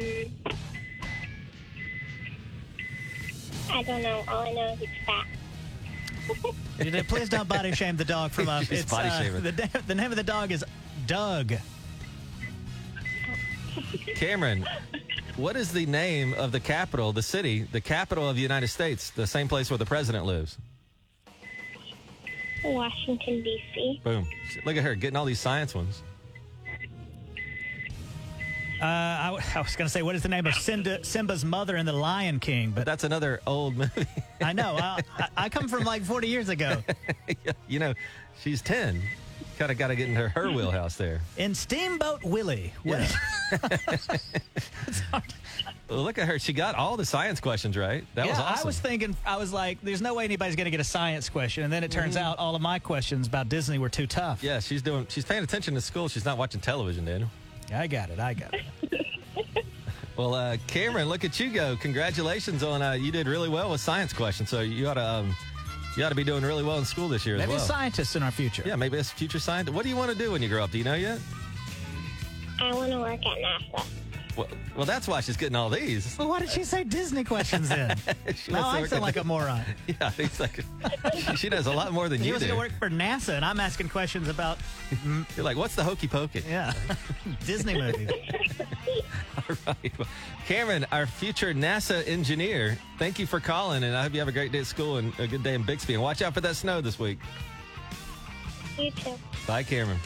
[3.72, 4.24] I don't know.
[4.30, 5.26] All I know is it's fat.
[7.10, 8.64] Please don't body shame the dog from Up.
[8.66, 9.44] She's body uh, shaming.
[9.44, 10.64] the, the name of the dog is
[11.10, 11.54] Doug.
[14.16, 14.64] Cameron,
[15.38, 19.10] what is the name of the capital, the city, the capital of the United States,
[19.10, 20.60] the same place where the president lives?
[22.64, 24.02] Washington, D.C.
[24.04, 24.28] Boom.
[24.66, 26.04] Look at her getting all these science ones.
[28.80, 31.44] Uh, I, w- I was going to say, what is the name of Simba, Simba's
[31.44, 32.70] mother in The Lion King?
[32.70, 34.06] But That's another old movie.
[34.44, 34.78] I know.
[34.80, 36.84] I, I, I come from like 40 years ago.
[37.68, 37.96] you know,
[38.42, 39.02] she's 10.
[39.60, 41.20] Kind of got to get in her, her wheelhouse there.
[41.36, 42.72] In Steamboat Willie.
[42.84, 43.14] What,
[45.90, 46.40] Well, look at her.
[46.40, 48.06] She got all the science questions right.
[48.16, 48.64] That yeah, was awesome.
[48.64, 51.28] I was thinking, I was like, there's no way anybody's going to get a science
[51.28, 51.66] question.
[51.66, 54.42] And then it turns out all of my questions about Disney were too tough.
[54.44, 55.06] yeah, she's doing.
[55.10, 56.08] She's paying attention to school.
[56.08, 57.30] She's not watching television, Daniel.
[57.74, 58.20] I got it.
[58.20, 58.64] I got it.
[60.16, 61.78] Well, uh, Cameron, look at you go!
[61.78, 64.50] Congratulations on uh, you did really well with science questions.
[64.50, 65.34] So you ought to um,
[65.98, 67.66] you ought to be doing really well in school this year Maybe as a well.
[67.66, 68.64] scientist in our future.
[68.66, 69.76] Yeah, maybe a future scientist.
[69.76, 70.72] What do you want to do when you grow up?
[70.72, 71.20] Do you know yet?
[72.62, 73.86] I want to work at NASA.
[74.40, 74.48] Well,
[74.78, 76.16] well, that's why she's getting all these.
[76.18, 77.98] Well, why did she say Disney questions then?
[78.36, 79.64] She now I work sound like a moron.
[79.88, 80.64] Yeah, he's like,
[81.18, 82.48] she, she knows a lot more than He you was do.
[82.48, 84.58] going to work for NASA, and I'm asking questions about,
[85.36, 86.44] You're like, what's the hokey pokey?
[86.48, 86.72] yeah,
[87.46, 88.10] Disney movies.
[89.50, 89.92] all right.
[89.98, 90.08] Well,
[90.48, 94.32] Cameron, our future NASA engineer, thank you for calling, and I hope you have a
[94.32, 95.96] great day at school and a good day in Bixby.
[95.96, 97.20] And watch out for that snow this week.
[98.78, 99.16] You too.
[99.46, 100.00] Bye, Cameron.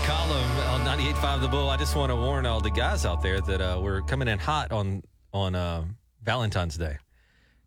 [0.00, 1.68] McCollum on 98.5 The Bull.
[1.68, 4.38] I just want to warn all the guys out there that uh, we're coming in
[4.38, 5.84] hot on on uh,
[6.22, 6.96] Valentine's Day.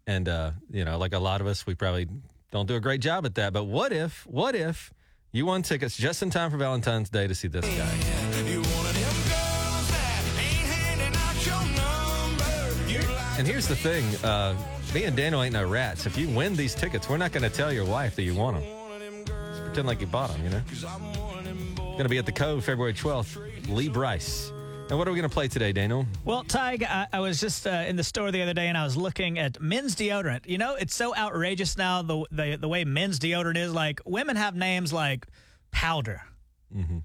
[0.07, 2.07] And, uh, you know, like a lot of us, we probably
[2.51, 3.53] don't do a great job at that.
[3.53, 4.91] But what if, what if
[5.31, 7.71] you won tickets just in time for Valentine's Day to see this guy?
[7.71, 12.91] You one of them girls that ain't handing out your number.
[12.91, 14.55] You like And here's the thing uh,
[14.93, 16.07] me and Daniel ain't no rats.
[16.07, 18.59] If you win these tickets, we're not going to tell your wife that you want
[18.59, 18.69] them.
[18.69, 19.59] one of them girls.
[19.59, 20.61] Pretend like you bought them, you know?
[21.93, 23.69] Going to be at the Cove February 12th.
[23.69, 24.51] Lee Brice.
[24.89, 26.05] And what are we going to play today, Daniel?
[26.25, 28.83] Well, Tig, I, I was just uh, in the store the other day and I
[28.83, 30.47] was looking at men's deodorant.
[30.47, 33.71] You know, it's so outrageous now the the, the way men's deodorant is.
[33.73, 35.27] Like women have names like
[35.71, 36.21] powder.
[36.75, 36.97] Mm-hmm.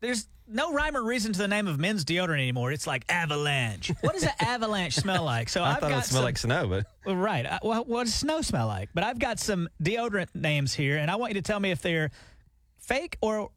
[0.00, 2.70] There's no rhyme or reason to the name of men's deodorant anymore.
[2.70, 3.90] It's like avalanche.
[4.02, 5.48] What does an avalanche smell like?
[5.48, 7.46] So I have thought it got would smell some- like snow, but Well, Right.
[7.46, 8.90] Uh, well, what does snow smell like?
[8.94, 11.80] But I've got some deodorant names here, and I want you to tell me if
[11.82, 12.10] they're
[12.78, 13.50] fake or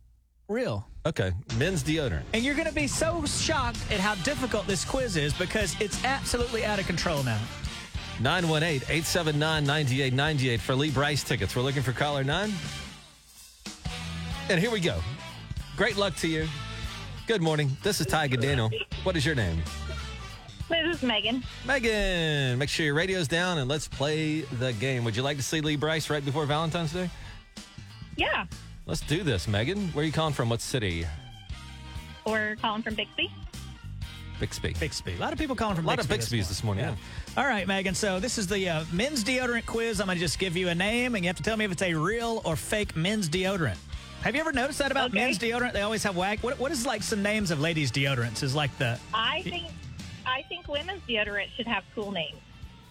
[0.47, 0.87] real.
[1.05, 1.31] okay.
[1.57, 2.23] Men's deodorant.
[2.33, 6.03] And you're going to be so shocked at how difficult this quiz is because it's
[6.03, 7.39] absolutely out of control now.
[8.21, 11.55] 918 879 9898 for Lee Brice tickets.
[11.55, 12.53] We're looking for caller nine.
[14.49, 14.99] And here we go.
[15.75, 16.47] Great luck to you.
[17.27, 17.75] Good morning.
[17.83, 18.69] This is Ty Daniel.
[19.03, 19.61] What is your name?
[20.69, 21.43] This is Megan.
[21.65, 22.57] Megan.
[22.57, 25.03] Make sure your radio's down and let's play the game.
[25.03, 27.09] Would you like to see Lee Brice right before Valentine's Day?
[28.15, 28.45] Yeah,
[28.85, 29.87] Let's do this, Megan.
[29.89, 30.49] Where are you calling from?
[30.49, 31.05] What city?
[32.25, 33.31] we're calling from Bixby.
[34.39, 34.73] Bixby.
[34.79, 35.13] Bixby.
[35.13, 36.85] A lot of people calling from A lot Bixby of Bixby's this morning.
[36.85, 36.95] Yeah.
[37.37, 37.93] All right, Megan.
[37.95, 39.99] So this is the uh, men's deodorant quiz.
[40.01, 41.71] I'm going to just give you a name, and you have to tell me if
[41.71, 43.77] it's a real or fake men's deodorant.
[44.21, 45.19] Have you ever noticed that about Okay.
[45.19, 45.73] men's deodorant?
[45.73, 46.39] They always have whack.
[46.41, 48.41] What, what is like some names of ladies' deodorants?
[48.43, 49.67] Is like the I think
[50.25, 52.37] I think women's deodorant should have cool names,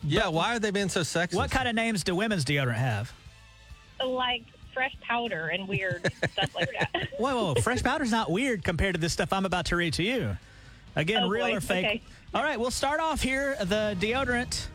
[0.05, 1.35] Yeah, why are they being so sexist?
[1.35, 3.13] what kind of names do women's deodorant have?
[4.05, 7.09] like fresh powder and weird stuff like that.
[7.19, 10.03] Whoa, whoa, fresh powder's not weird compared to this stuff I'm about to read to
[10.03, 10.37] you.
[10.97, 11.57] Again, Oh, real boy.
[11.57, 11.85] or fake.
[11.87, 12.03] Okay.
[12.35, 13.57] All right, we'll start off here.
[13.61, 14.67] The deodorant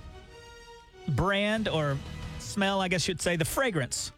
[1.10, 1.98] brand or
[2.40, 4.12] smell, I guess you'd say, the fragrance.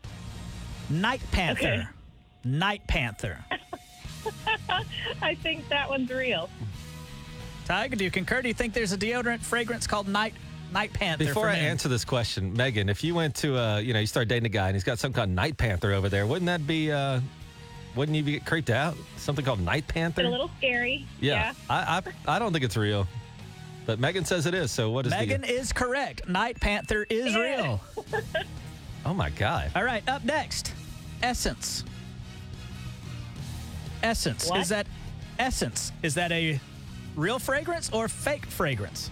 [0.90, 1.62] Night Panther.
[1.66, 1.84] Okay.
[2.44, 3.44] Night Panther.
[5.22, 6.50] I think that one's real.
[7.66, 8.42] Tiger, do you concur?
[8.42, 10.34] Do you think there's a deodorant fragrance called Night
[10.72, 11.26] Night Panther?
[11.26, 14.08] Before for I answer this question, Megan, if you went to, uh, you know, you
[14.08, 16.66] start dating a guy and he's got some called Night Panther over there, wouldn't that
[16.66, 17.20] be, uh,
[17.96, 18.96] wouldn't you get creeped out?
[19.18, 20.22] Something called Night Panther?
[20.22, 21.06] It's a little scary.
[21.20, 21.54] yeah.
[21.70, 23.08] I, I, I don't think it's real.
[23.86, 24.72] But Megan says it is.
[24.72, 25.52] So what is Megan the.
[25.52, 26.28] is correct.
[26.30, 27.40] Night Panther is Yeah.
[27.42, 27.82] real.
[29.04, 29.72] Oh, my God.
[29.76, 30.74] All right, up next,
[31.24, 31.84] Essence.
[34.04, 34.48] Essence.
[34.48, 34.60] What?
[34.62, 34.86] Is that
[35.40, 35.92] Essence?
[36.04, 36.60] Is that a
[37.16, 39.10] real fragrance or fake fragrance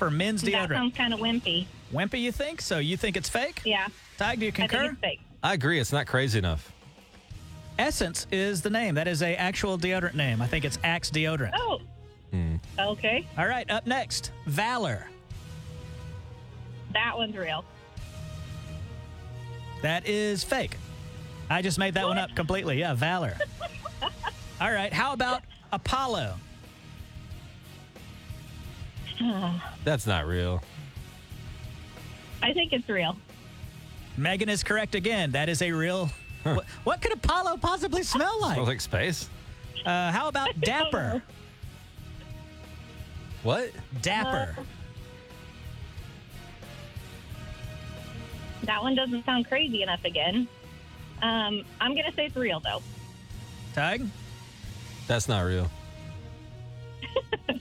[0.00, 0.68] for men's That deodorant?
[0.76, 1.66] sounds kind of wimpy.
[1.92, 2.62] Wimpy, you think?
[2.62, 3.60] So you think it's fake?
[3.66, 3.86] Yeah,
[4.18, 4.90] Tig, do you I think concur?
[4.92, 5.20] it's fake.
[5.42, 5.78] I agree.
[5.78, 6.72] It's not crazy enough.
[7.78, 8.94] Essence is the name.
[8.94, 10.40] That is a actual deodorant name.
[10.40, 11.52] I think it's Axe deodorant.
[11.54, 11.80] Oh,
[12.30, 12.56] hmm.
[12.78, 13.26] okay.
[13.36, 15.06] All right, up next, Valor.
[16.94, 17.62] That one's real.
[19.82, 20.76] That is fake.
[21.50, 22.78] I just made that one up completely.
[22.78, 23.36] Yeah, Valor.
[24.60, 26.36] All right, how about Apollo?
[29.84, 30.62] That's not real.
[32.42, 33.16] I think it's real.
[34.16, 35.32] Megan is correct again.
[35.32, 36.10] That is a real.
[36.42, 38.54] What, what could Apollo possibly smell like?
[38.54, 39.28] Smells like space.
[39.84, 41.22] Uh, how about Dapper?
[43.42, 43.70] What?
[44.02, 44.56] Dapper.
[48.64, 50.46] That one doesn't sound crazy enough again.
[51.22, 52.82] Um, I'm gonna say it's real though.
[53.74, 54.06] Tag?
[55.06, 55.70] That's not real.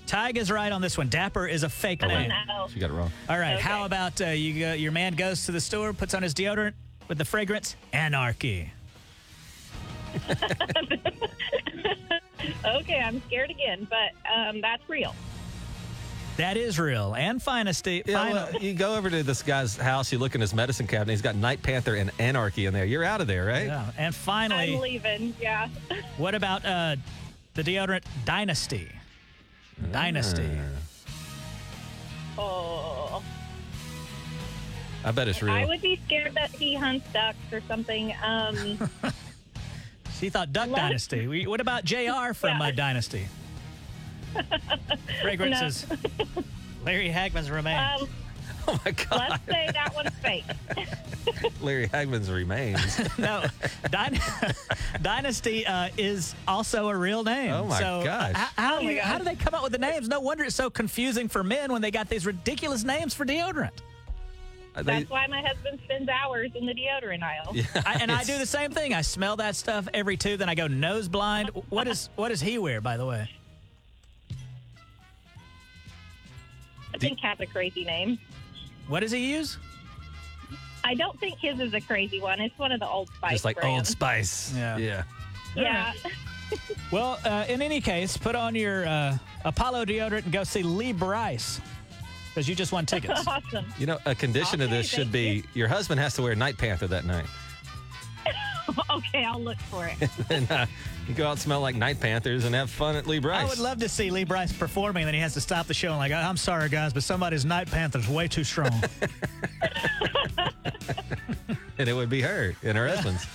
[0.09, 1.07] Tig is right on this one.
[1.07, 2.31] Dapper is a fake Oh name.
[2.47, 2.67] no.
[2.73, 3.11] She got it wrong.
[3.29, 3.61] All right, Okay.
[3.61, 6.73] how about uh, you go, your man goes to the store, puts on his deodorant
[7.07, 8.71] with the fragrance Anarchy.
[12.65, 15.13] Okay, I'm scared again, but um, that's real.
[16.37, 17.13] That is real.
[17.15, 18.01] And Finesty.
[18.05, 20.87] Yeah, Fine- well, you go over to this guy's house, you look in his medicine
[20.87, 22.85] cabinet, he's got Night Panther and Anarchy in there.
[22.85, 23.65] You're out of there, right?
[23.67, 23.91] yeah.
[23.97, 25.35] And finally, I'm finally, leaving.
[25.41, 25.67] Yeah.
[26.17, 26.95] what about uh,
[27.55, 28.89] the deodorant Dynasty?
[29.91, 30.49] Dynasty.
[32.37, 33.21] Oh.
[35.03, 35.53] I bet it's real.
[35.53, 38.13] I would be scared that he hunts ducks or something.
[38.23, 38.89] Um,
[40.19, 41.27] She thought Duck Unless- Dynasty.
[41.27, 43.25] We- What about JR from uh, Dynasty?
[45.21, 45.85] Fragrances.
[46.83, 48.01] Larry Hagman's remains.
[48.01, 48.09] um,
[48.73, 49.29] oh my God.
[49.31, 50.45] let's say that one's fake.
[51.61, 52.99] Larry Hagman's remains.
[53.17, 53.43] no,
[53.85, 54.55] Dyn-
[55.01, 57.51] Dynasty uh, is also a real name.
[57.51, 58.33] Oh, my so, gosh.
[58.35, 60.07] uh, how, how, Oh, do my you- how do they come up with the names?
[60.07, 63.71] No wonder it's so confusing for men when they got these ridiculous names for deodorant.
[64.75, 67.55] They- That's why my husband spends hours in the deodorant aisle.
[67.85, 68.93] I, and I do the same thing.
[68.93, 71.49] I smell that stuff every two, then I go nose blind.
[71.69, 73.29] What is what does he wear, by the way?
[76.93, 78.19] I think has a crazy name.
[78.89, 79.57] What does he use?
[80.83, 82.41] I don't think his is a crazy one.
[82.41, 83.89] It's one of the Old Spice Just like Old brands.
[83.89, 84.53] Spice.
[84.55, 84.77] Yeah.
[84.77, 85.03] Yeah.
[85.55, 85.93] Yeah.
[86.91, 90.91] Well, uh, in any case, put on your uh, Apollo deodorant and go see Lee
[90.91, 91.61] Brice
[92.29, 93.21] because you just won tickets.
[93.27, 93.65] awesome.
[93.77, 96.57] You know, a condition of this should thank be your husband has to wear Night
[96.57, 97.25] Panther that night.
[98.89, 100.09] okay, I'll look for it.
[100.29, 100.65] and uh,
[101.07, 103.43] you go out and smell like Night Panthers and have fun at Lee Brice.
[103.43, 105.73] I would love to see Lee Brice performing, and then he has to stop the
[105.73, 108.71] show and like, I'm sorry guys, but somebody's Night Panther's way too strong.
[111.77, 113.25] and it would be her and her husband's.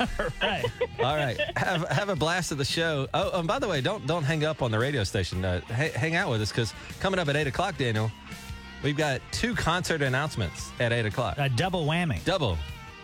[0.42, 0.64] right.
[1.00, 3.08] All right, have have a blast of the show.
[3.14, 5.44] Oh, and by the way, don't don't hang up on the radio station.
[5.44, 8.10] Uh, ha- hang out with us because coming up at eight o'clock, Daniel,
[8.82, 11.36] we've got two concert announcements at eight o'clock.
[11.38, 12.22] A double whammy.
[12.24, 12.58] Double,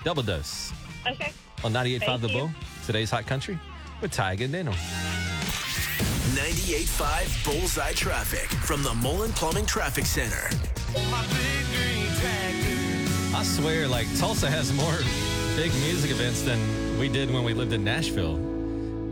[0.04, 0.72] double dose
[1.06, 1.32] Okay.
[1.62, 2.34] On 98.5 Thank The you.
[2.34, 2.50] Bull.
[2.86, 3.58] Today's hot country
[4.00, 4.74] with Tig and Daniel.
[6.34, 10.48] 98.5 Bullseye Traffic from the Mullen Plumbing Traffic Center.
[11.10, 13.36] My big green tractor.
[13.36, 14.96] I swear, like Tulsa has more
[15.56, 18.38] big music events than we did when we lived in Nashville.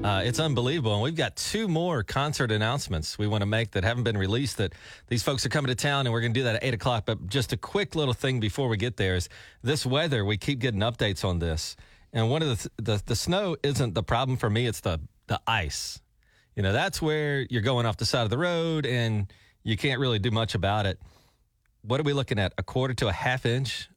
[0.06, 0.94] Uh, it's unbelievable.
[0.94, 4.56] And we've got two more concert announcements we want to make that haven't been released
[4.58, 4.72] that
[5.08, 7.04] these folks are coming to town and we're going to do that at 8 o'clock.
[7.04, 9.28] But just a quick little thing before we get there is
[9.62, 11.76] this weather, we keep getting updates on this.
[12.12, 15.40] And one of the, the, the snow isn't the problem for me, it's the, the
[15.46, 16.00] ice.
[16.56, 20.00] You know, that's where you're going off the side of the road and you can't
[20.00, 20.98] really do much about it.
[21.82, 22.52] What are we looking at?
[22.58, 23.88] A quarter to a half inch?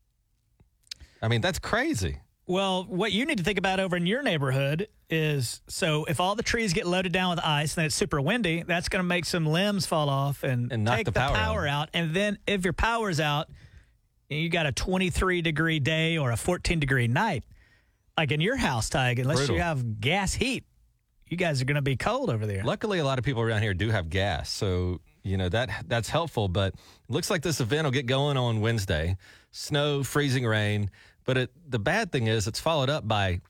[1.22, 2.20] I mean, that's crazy.
[2.48, 6.36] Well, what you need to think about over in your neighborhood is so if all
[6.36, 9.26] the trees get loaded down with ice and it's super windy, that's going to make
[9.26, 11.84] some limbs fall off and, And knock take the power out.
[11.84, 11.90] out.
[11.94, 13.48] And then if your power's out,
[14.30, 17.44] and you got a 23 degree day or a 14 degree night,
[18.18, 19.56] like in your house, Tig, unless Brutal.
[19.56, 20.64] you have gas heat,
[21.28, 22.64] you guys are going to be cold over there.
[22.64, 26.10] Luckily, a lot of people around here do have gas, so you know that that's
[26.10, 26.48] helpful.
[26.48, 29.18] But it looks like this event will get going on Wednesday.
[29.52, 30.92] Snow, freezing rain,
[31.26, 33.42] but it, the bad thing is it's followed up by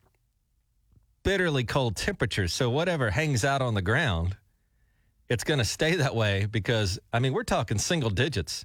[1.22, 2.52] bitterly cold temperatures.
[2.52, 4.36] So whatever hangs out on the ground,
[5.28, 8.64] it's going to stay that way because I mean we're talking single digits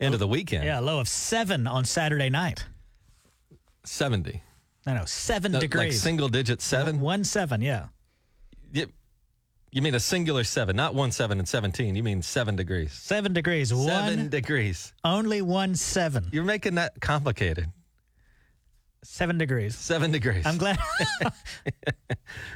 [0.00, 0.64] into oh, the weekend.
[0.64, 2.66] Yeah, low of seven on Saturday night.
[3.84, 4.42] seventy.
[4.88, 6.02] No, no, seven No, Like degrees.
[6.02, 7.00] single digit seven.
[7.00, 7.88] One seven, yeah.
[8.72, 8.86] You,
[9.70, 11.94] you mean a singular seven, not one seven and seventeen.
[11.94, 12.92] You mean seven degrees.
[12.92, 13.68] Seven degrees.
[13.68, 13.86] Seven
[14.18, 14.94] One, degrees.
[15.04, 16.28] only one seven.
[16.32, 17.66] You're making that complicated.
[19.04, 19.76] Seven degrees.
[19.76, 20.44] Seven degrees.
[20.44, 20.78] I'm glad.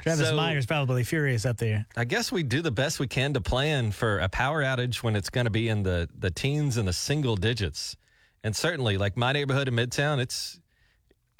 [0.03, 1.85] Travis So- Meyer's probably furious up there.
[1.95, 5.15] I guess we do the best we can to plan for a power outage when
[5.15, 7.95] it's going to be in the the teens and the single digits.
[8.43, 10.59] And certainly, like my neighborhood in Midtown, it's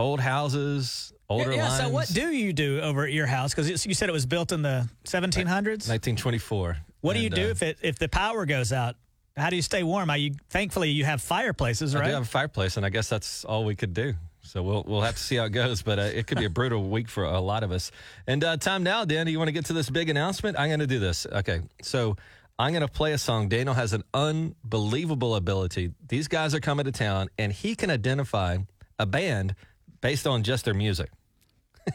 [0.03, 1.81] old houses, older yeah, lines.
[1.81, 3.53] so what do you do over at your house?
[3.53, 5.87] Because you said it was built in the 1700s.
[5.87, 6.77] 1924.
[7.01, 8.95] what do you do uh, if it if the power goes out?
[9.35, 10.09] How do you stay warm?
[10.09, 12.03] Are you thankfully you have fireplaces, right?
[12.03, 14.13] I do have a fireplace, and I guess that's all we could do.
[14.41, 16.49] So we'll we'll have to see how it goes, but uh, it could be a
[16.49, 17.91] brutal week for a lot of us.
[18.27, 19.25] And uh, time now, Dan.
[19.25, 20.59] Do You want to get to this big announcement?
[20.59, 21.25] I'm going to do this.
[21.25, 22.17] Okay, so
[22.59, 23.47] I'm going to play a song.
[23.47, 25.93] Daniel has an unbelievable ability.
[26.07, 28.57] These guys are coming to town, and he can identify
[28.99, 29.55] a band
[30.03, 31.09] based on just their music.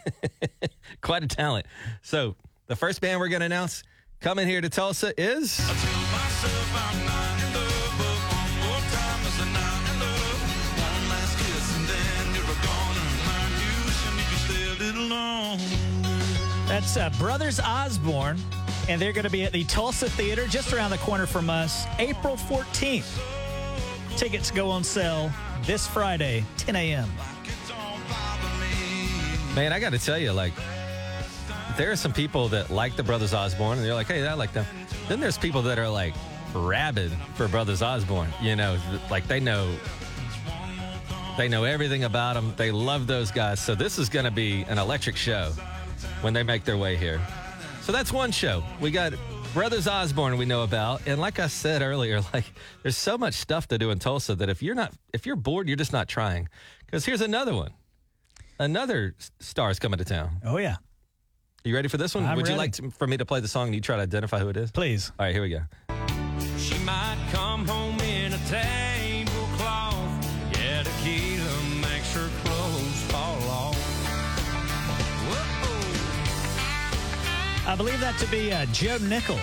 [1.03, 1.67] Quite a talent.
[2.01, 2.37] So
[2.67, 3.85] the first band we're going to announce
[4.21, 5.59] coming here to Tulsa is.
[16.67, 18.39] That's uh, Brothers Osborne,
[18.89, 21.85] and they're going to be at the Tulsa Theater just around the corner from us,
[21.99, 23.19] April 14th.
[24.17, 25.31] Tickets go on sale
[25.65, 27.09] this Friday, 10 a.m.
[29.59, 30.53] Man, I got to tell you, like,
[31.77, 34.53] there are some people that like the Brothers Osborne, and they're like, hey, I like
[34.53, 34.65] them.
[35.09, 36.15] Then there's people that are like
[36.55, 38.33] rabid for Brothers Osborne.
[38.41, 38.79] You know,
[39.11, 39.77] like they know
[41.37, 42.55] they know everything about them.
[42.57, 43.59] They love those guys.
[43.59, 45.51] So this is going to be an electric show
[46.21, 47.21] when they make their way here.
[47.81, 48.63] So that's one show.
[48.79, 49.13] We got
[49.55, 52.45] Brothers Osborne we know about, and like I said earlier, like
[52.85, 55.67] there's so much stuff to do in Tulsa that if you're not if you're bored,
[55.67, 56.49] you're just not trying.
[56.87, 57.73] Because here's another one.
[58.59, 60.41] Another star is coming to town.
[60.45, 60.77] Oh yeah,
[61.65, 62.25] You ready for this one?
[62.25, 62.59] I'm Would you ready.
[62.59, 64.57] like to, for me to play the song and you try to identify who it
[64.57, 64.71] is?
[64.73, 65.13] please.
[65.19, 65.61] All right, here we go.
[66.59, 70.25] She might come home in a tablecloth.
[70.59, 73.77] Yeah, tequila makes her clothes fall off.
[77.65, 77.73] Whoa.
[77.73, 79.39] I believe that to be uh, Joe Nichols,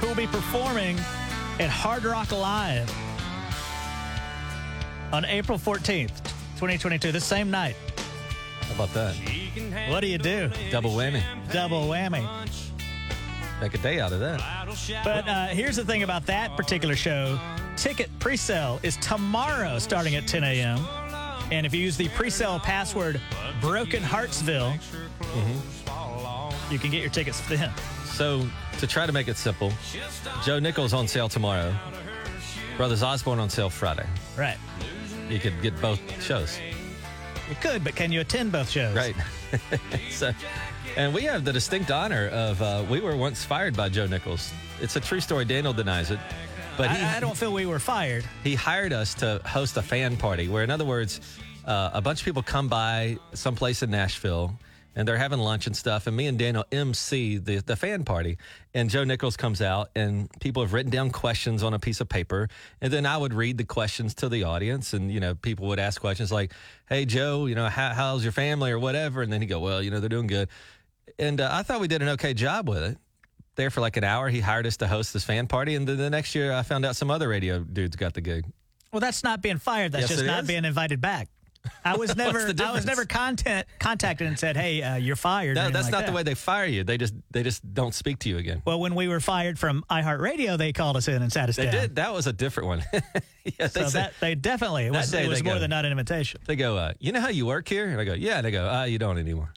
[0.00, 0.96] who will be performing
[1.60, 2.90] at Hard Rock Live
[5.12, 6.16] on April 14th,
[6.56, 7.76] 2022, the same night.
[8.68, 9.14] How about that?
[9.90, 10.50] What do you do?
[10.70, 11.22] Double whammy.
[11.52, 12.26] Double whammy.
[13.60, 14.40] Make a day out of that.
[15.02, 17.38] But uh, here's the thing about that particular show
[17.76, 20.78] ticket pre sale is tomorrow starting at 10 a.m.
[21.50, 23.20] And if you use the pre sale password
[23.60, 24.78] Broken Heartsville,
[26.70, 27.72] you can get your tickets then.
[28.06, 28.46] So
[28.78, 29.72] to try to make it simple,
[30.44, 31.74] Joe Nichols on sale tomorrow.
[32.76, 34.06] Brothers Osborne on sale Friday.
[34.36, 34.58] Right.
[35.30, 36.58] You could get both shows.
[37.48, 38.96] You could, but can you attend both shows?
[38.96, 39.14] Right.
[40.10, 40.32] so,
[40.96, 44.52] and we have the distinct honor of uh, we were once fired by Joe Nichols.
[44.80, 45.44] It's a true story.
[45.44, 46.18] Daniel denies it,
[46.76, 48.24] but he I, I don't feel we were fired.
[48.42, 51.20] he hired us to host a fan party where in other words
[51.64, 54.56] uh, a bunch of people come by someplace in nashville
[54.96, 58.38] and they're having lunch and stuff and me and daniel mc the, the fan party
[58.74, 62.08] and joe nichols comes out and people have written down questions on a piece of
[62.08, 62.48] paper
[62.80, 65.78] and then i would read the questions to the audience and you know people would
[65.78, 66.52] ask questions like
[66.88, 69.82] hey joe you know how, how's your family or whatever and then he'd go well
[69.82, 70.48] you know they're doing good
[71.18, 72.98] and uh, i thought we did an okay job with it
[73.56, 75.96] there for like an hour he hired us to host this fan party and then
[75.96, 78.44] the next year i found out some other radio dudes got the gig
[78.92, 79.92] Well, that's not being fired.
[79.92, 80.48] That's Yes, just not is.
[80.48, 81.28] being invited back.
[81.84, 85.70] I was never, I was never content contacted and said, "Hey, uh, you're fired." No,
[85.70, 86.06] that's like not that.
[86.06, 86.84] the way they fire you.
[86.84, 88.62] They just they just don't speak to you again.
[88.64, 91.64] Well, when we were fired from iHeartRadio, they called us in and sat us They
[91.64, 91.72] down.
[91.72, 91.96] did.
[91.96, 92.82] That was a different one.
[92.92, 93.00] yeah,
[93.58, 95.90] they So said, that they definitely it was, it was more go- than not an
[95.92, 96.40] invitation.
[96.46, 97.86] they go, uh, you know how you work here?
[97.88, 98.36] And I go, yeah.
[98.38, 99.52] And they go, ah, you don't anymore.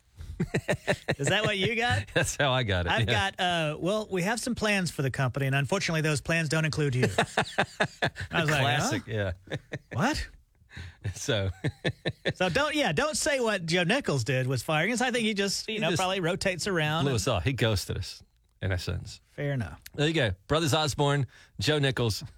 [1.18, 2.04] Is that what you got?
[2.14, 2.92] That's how I got it.
[2.94, 3.32] I've yeah.
[3.32, 6.64] got, uh, well, we have some plans for the company, and unfortunately, those plans don't
[6.64, 7.10] include you.
[8.32, 9.02] I was like, classic.
[9.06, 9.32] Yeah.
[9.92, 10.26] What?
[11.16, 11.50] so
[12.36, 15.02] So don't, yeah, don't say what Joe Nichols did was firing us.
[15.02, 17.04] I think he just, you know, just probably rotates around.
[17.04, 17.44] blew and- us off.
[17.44, 18.24] He ghosted us
[18.62, 19.22] in a sense.
[19.36, 19.80] Fair enough.
[19.96, 20.32] There you go.
[20.48, 21.26] Brothers Osborne,
[21.60, 22.24] Joe Nichols.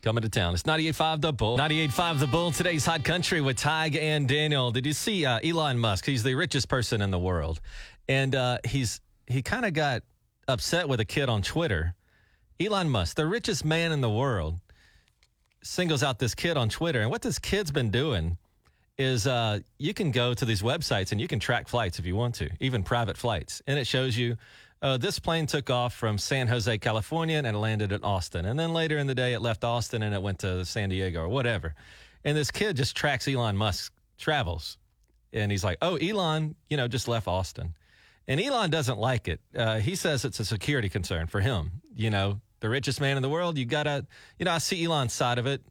[0.00, 0.54] Coming to town.
[0.54, 1.58] It's 98.5 The Bull.
[1.58, 2.52] 98.5 The Bull.
[2.52, 4.70] Today's Hot Country with Tig and Daniel.
[4.70, 6.06] Did you see uh, Elon Musk?
[6.06, 7.60] He's the richest person in the world.
[8.08, 10.02] And uh, he's he kind of got
[10.46, 11.94] upset with a kid on Twitter.
[12.60, 14.60] Elon Musk, the richest man in the world,
[15.62, 17.00] singles out this kid on Twitter.
[17.00, 18.38] And what this kid's been doing
[18.96, 22.16] is uh, you can go to these websites and you can track flights if you
[22.16, 23.62] want to, even private flights.
[23.66, 24.36] And it shows you
[24.82, 28.44] uh, this plane took off from San Jose, California, and it landed in Austin.
[28.44, 31.22] And then later in the day, it left Austin and it went to San Diego
[31.22, 31.74] or whatever.
[32.24, 34.78] And this kid just tracks Elon Musk's travels.
[35.32, 37.74] And he's like, oh, Elon, you know, just left Austin.
[38.26, 39.40] And Elon doesn't like it.
[39.56, 41.82] Uh, he says it's a security concern for him.
[41.94, 44.06] You know, the richest man in the world, you got to,
[44.38, 45.62] you know, I see Elon's side of it.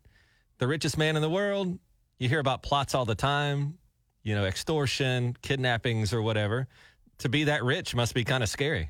[0.59, 1.77] The richest man in the world,
[2.17, 3.77] you hear about plots all the time,
[4.23, 6.67] you know, extortion, kidnappings, or whatever.
[7.19, 8.89] To be that rich must be kind of scary.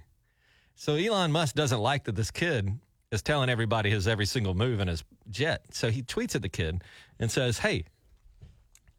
[0.75, 2.71] So Elon Musk doesn't like that this kid
[3.11, 5.63] is telling everybody his every single move in his jet.
[5.71, 6.83] So he tweets at the kid
[7.19, 7.85] and says, Hey,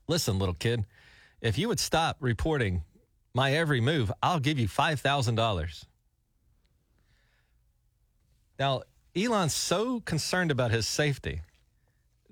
[0.08, 0.84] listen, little kid,
[1.40, 2.82] if you would stop reporting
[3.34, 5.84] my every move, I'll give you $5,000.
[8.58, 8.82] Now,
[9.16, 11.42] Elon's so concerned about his safety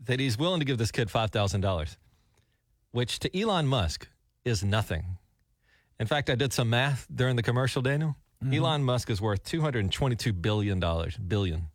[0.04, 1.96] that he's willing to give this kid $5,000,
[2.92, 4.08] which to Elon Musk
[4.44, 5.18] is nothing.
[5.98, 8.16] In fact, I did some math during the commercial, Daniel.
[8.44, 8.54] Mm-hmm.
[8.54, 10.80] Elon Musk is worth $222 billion.
[11.26, 11.68] Billion.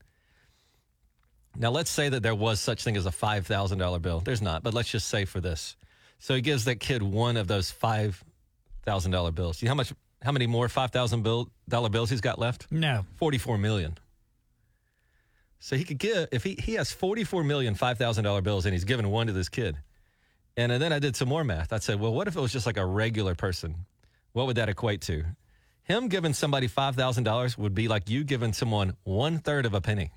[1.57, 4.21] Now, let's say that there was such thing as a $5,000 bill.
[4.21, 5.75] There's not, but let's just say for this.
[6.19, 9.61] So he gives that kid one of those $5,000 bills.
[9.61, 12.67] You know how much, how many more $5,000 bill, dollar bills he's got left?
[12.71, 13.05] No.
[13.17, 13.97] 44 million.
[15.63, 19.09] So he could give if he, he has 44 million $5,000 bills and he's given
[19.09, 19.77] one to this kid.
[20.57, 21.71] And then I did some more math.
[21.71, 23.85] I said, well, what if it was just like a regular person?
[24.33, 25.23] What would that equate to?
[25.83, 30.11] Him giving somebody $5,000 would be like you giving someone one third of a penny.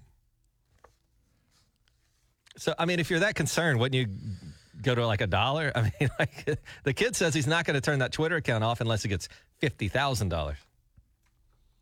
[2.57, 4.17] So, I mean, if you're that concerned, wouldn't you
[4.81, 5.73] go to like a dollar?
[5.77, 8.81] I mean, like the kid says he's not going to turn that Twitter account off
[8.81, 9.29] unless he gets
[9.63, 10.57] $50,000.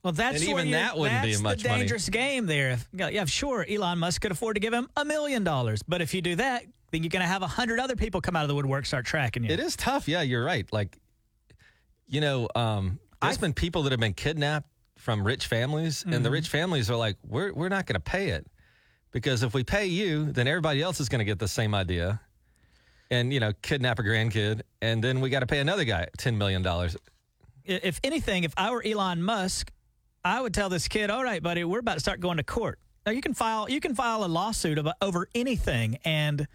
[0.03, 1.81] Well, that's And even that wouldn't be that's much the money.
[1.83, 2.79] dangerous game there.
[2.93, 6.21] Yeah, sure, Elon Musk could afford to give him a million dollars, but if you
[6.23, 8.55] do that, then you're going to have a hundred other people come out of the
[8.55, 9.51] woodwork start tracking you.
[9.51, 10.09] It is tough.
[10.09, 10.71] Yeah, you're right.
[10.73, 10.99] Like,
[12.09, 16.19] you know, um, there's been people that have been kidnapped from rich families, and the
[16.19, 16.33] Mm-hmm.
[16.33, 18.47] rich families are like, we're, we're not going to pay it
[19.13, 22.21] because if we pay you, then everybody else is going to get the same idea
[23.11, 24.63] and, you know, kidnap a grandkid.
[24.81, 26.67] And then we got to pay another guy $10 million.
[27.65, 29.71] If anything, if I were Elon Musk,
[30.25, 32.79] I would tell this kid, "All right, buddy, we're about to start going to court.
[33.05, 36.47] Now you can file you can file a lawsuit about over anything, and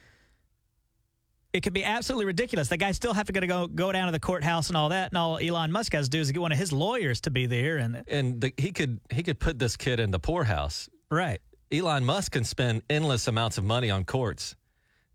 [1.53, 2.69] it could be absolutely ridiculous.
[2.69, 5.17] The guy still have to go go down to the courthouse and all that, and
[5.17, 7.77] all Elon Musk has to do is get one of his lawyers to be there,
[7.77, 10.89] and And the, he could he could put this kid in the poorhouse.
[11.09, 14.55] right." Elon Musk can spend endless amounts of money on courts.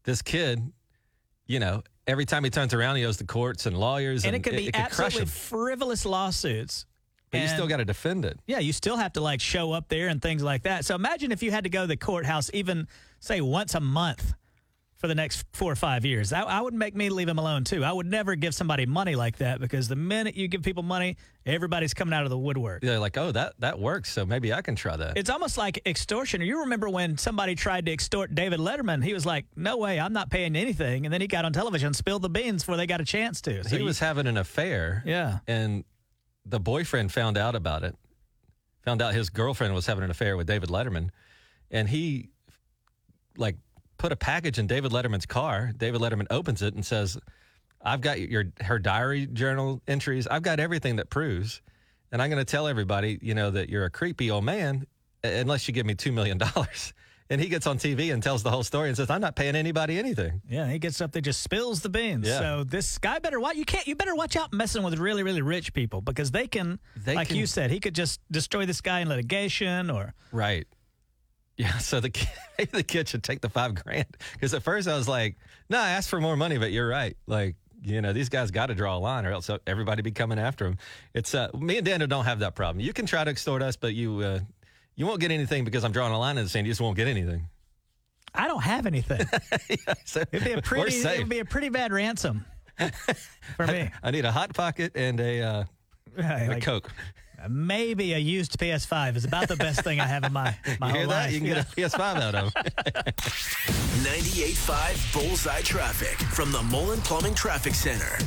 [0.05, 0.71] This kid,
[1.47, 4.43] you know, every time he turns around, he owes the courts and lawyers, and it
[4.43, 6.85] could be crush absolutely frivolous lawsuits.
[7.33, 8.39] But you still got to defend it.
[8.47, 10.85] Yeah, you still have to like show up there and things like that.
[10.85, 12.87] So imagine if you had to go to the courthouse even
[13.21, 14.35] say once a month
[15.03, 16.31] for the next four or five years.
[16.31, 17.83] That, I would make me leave him alone too.
[17.83, 21.17] I would never give somebody money like that because the minute you give people money,
[21.45, 22.83] everybody's coming out of the woodwork.
[22.83, 25.17] They're like, oh, that that works, so maybe I can try that.
[25.17, 26.41] It's almost like extortion.
[26.43, 29.03] You remember when somebody tried to extort David Letterman?
[29.03, 31.89] He was like, "No way, I'm not paying anything." And then he got on television,
[31.89, 33.65] and spilled the beans before they got a chance to.
[33.65, 35.03] So he you- was having an affair.
[35.05, 35.41] Yeah.
[35.49, 35.83] And
[36.45, 37.95] the boyfriend found out about it.
[38.85, 41.11] Found out his girlfriend was having an affair with David Letterman,
[41.71, 42.31] and he
[43.37, 43.57] like
[43.97, 45.73] put a package in David Letterman's car.
[45.77, 47.17] David Letterman opens it and says,
[47.81, 50.27] "I've got your her diary journal entries.
[50.27, 51.63] I've got everything that proves,
[52.11, 54.85] and I'm going to tell everybody, you know, that you're a creepy old man
[55.23, 56.93] unless you give me two million dollars."
[57.33, 59.57] And he gets on TV and tells the whole story and says, "I'm not paying
[59.57, 62.29] anybody anything." Yeah, he gets up there, just spills the beans.
[62.29, 62.39] Yeah.
[62.41, 63.57] So this guy better watch.
[63.57, 63.87] You can't.
[63.87, 66.79] You better watch out messing with really, really rich people because they can.
[66.95, 70.13] They like can- you said, he could just destroy this guy in litigation or.
[70.31, 70.67] Right.
[71.57, 71.79] Yeah.
[71.79, 72.29] So the kid,
[72.71, 75.37] the kid should take the five grand because at first I was like,
[75.71, 77.17] no, I asked for more money, but you're right.
[77.27, 80.39] Like, you know, these guys got to draw a line or else everybody be coming
[80.39, 80.77] after them.
[81.15, 82.85] It's uh, me and Daniel don't have that problem.
[82.85, 84.41] You can try to extort us, but you uh,
[85.03, 86.65] you won't get anything because I'm drawing a line in the sand.
[86.65, 87.49] You just won't get anything.
[88.33, 89.27] I don't have anything.
[90.05, 90.91] So It'd be a we're pretty.
[90.93, 91.15] safe.
[91.17, 92.45] It'd be a pretty bad ransom
[93.57, 93.91] for me.
[94.01, 95.65] I need a hot pocket and a, uh,
[96.17, 96.89] Right, a like, Coke.
[97.51, 100.93] maybe a used PS5 is about the best thing I have in my my You
[100.93, 101.25] whole hear that?
[101.25, 101.33] life.
[101.33, 102.73] You can get a PS5 out of 'em.
[104.05, 108.19] 98.5 Bullseye Traffic from the Mullen Plumbing Traffic Center.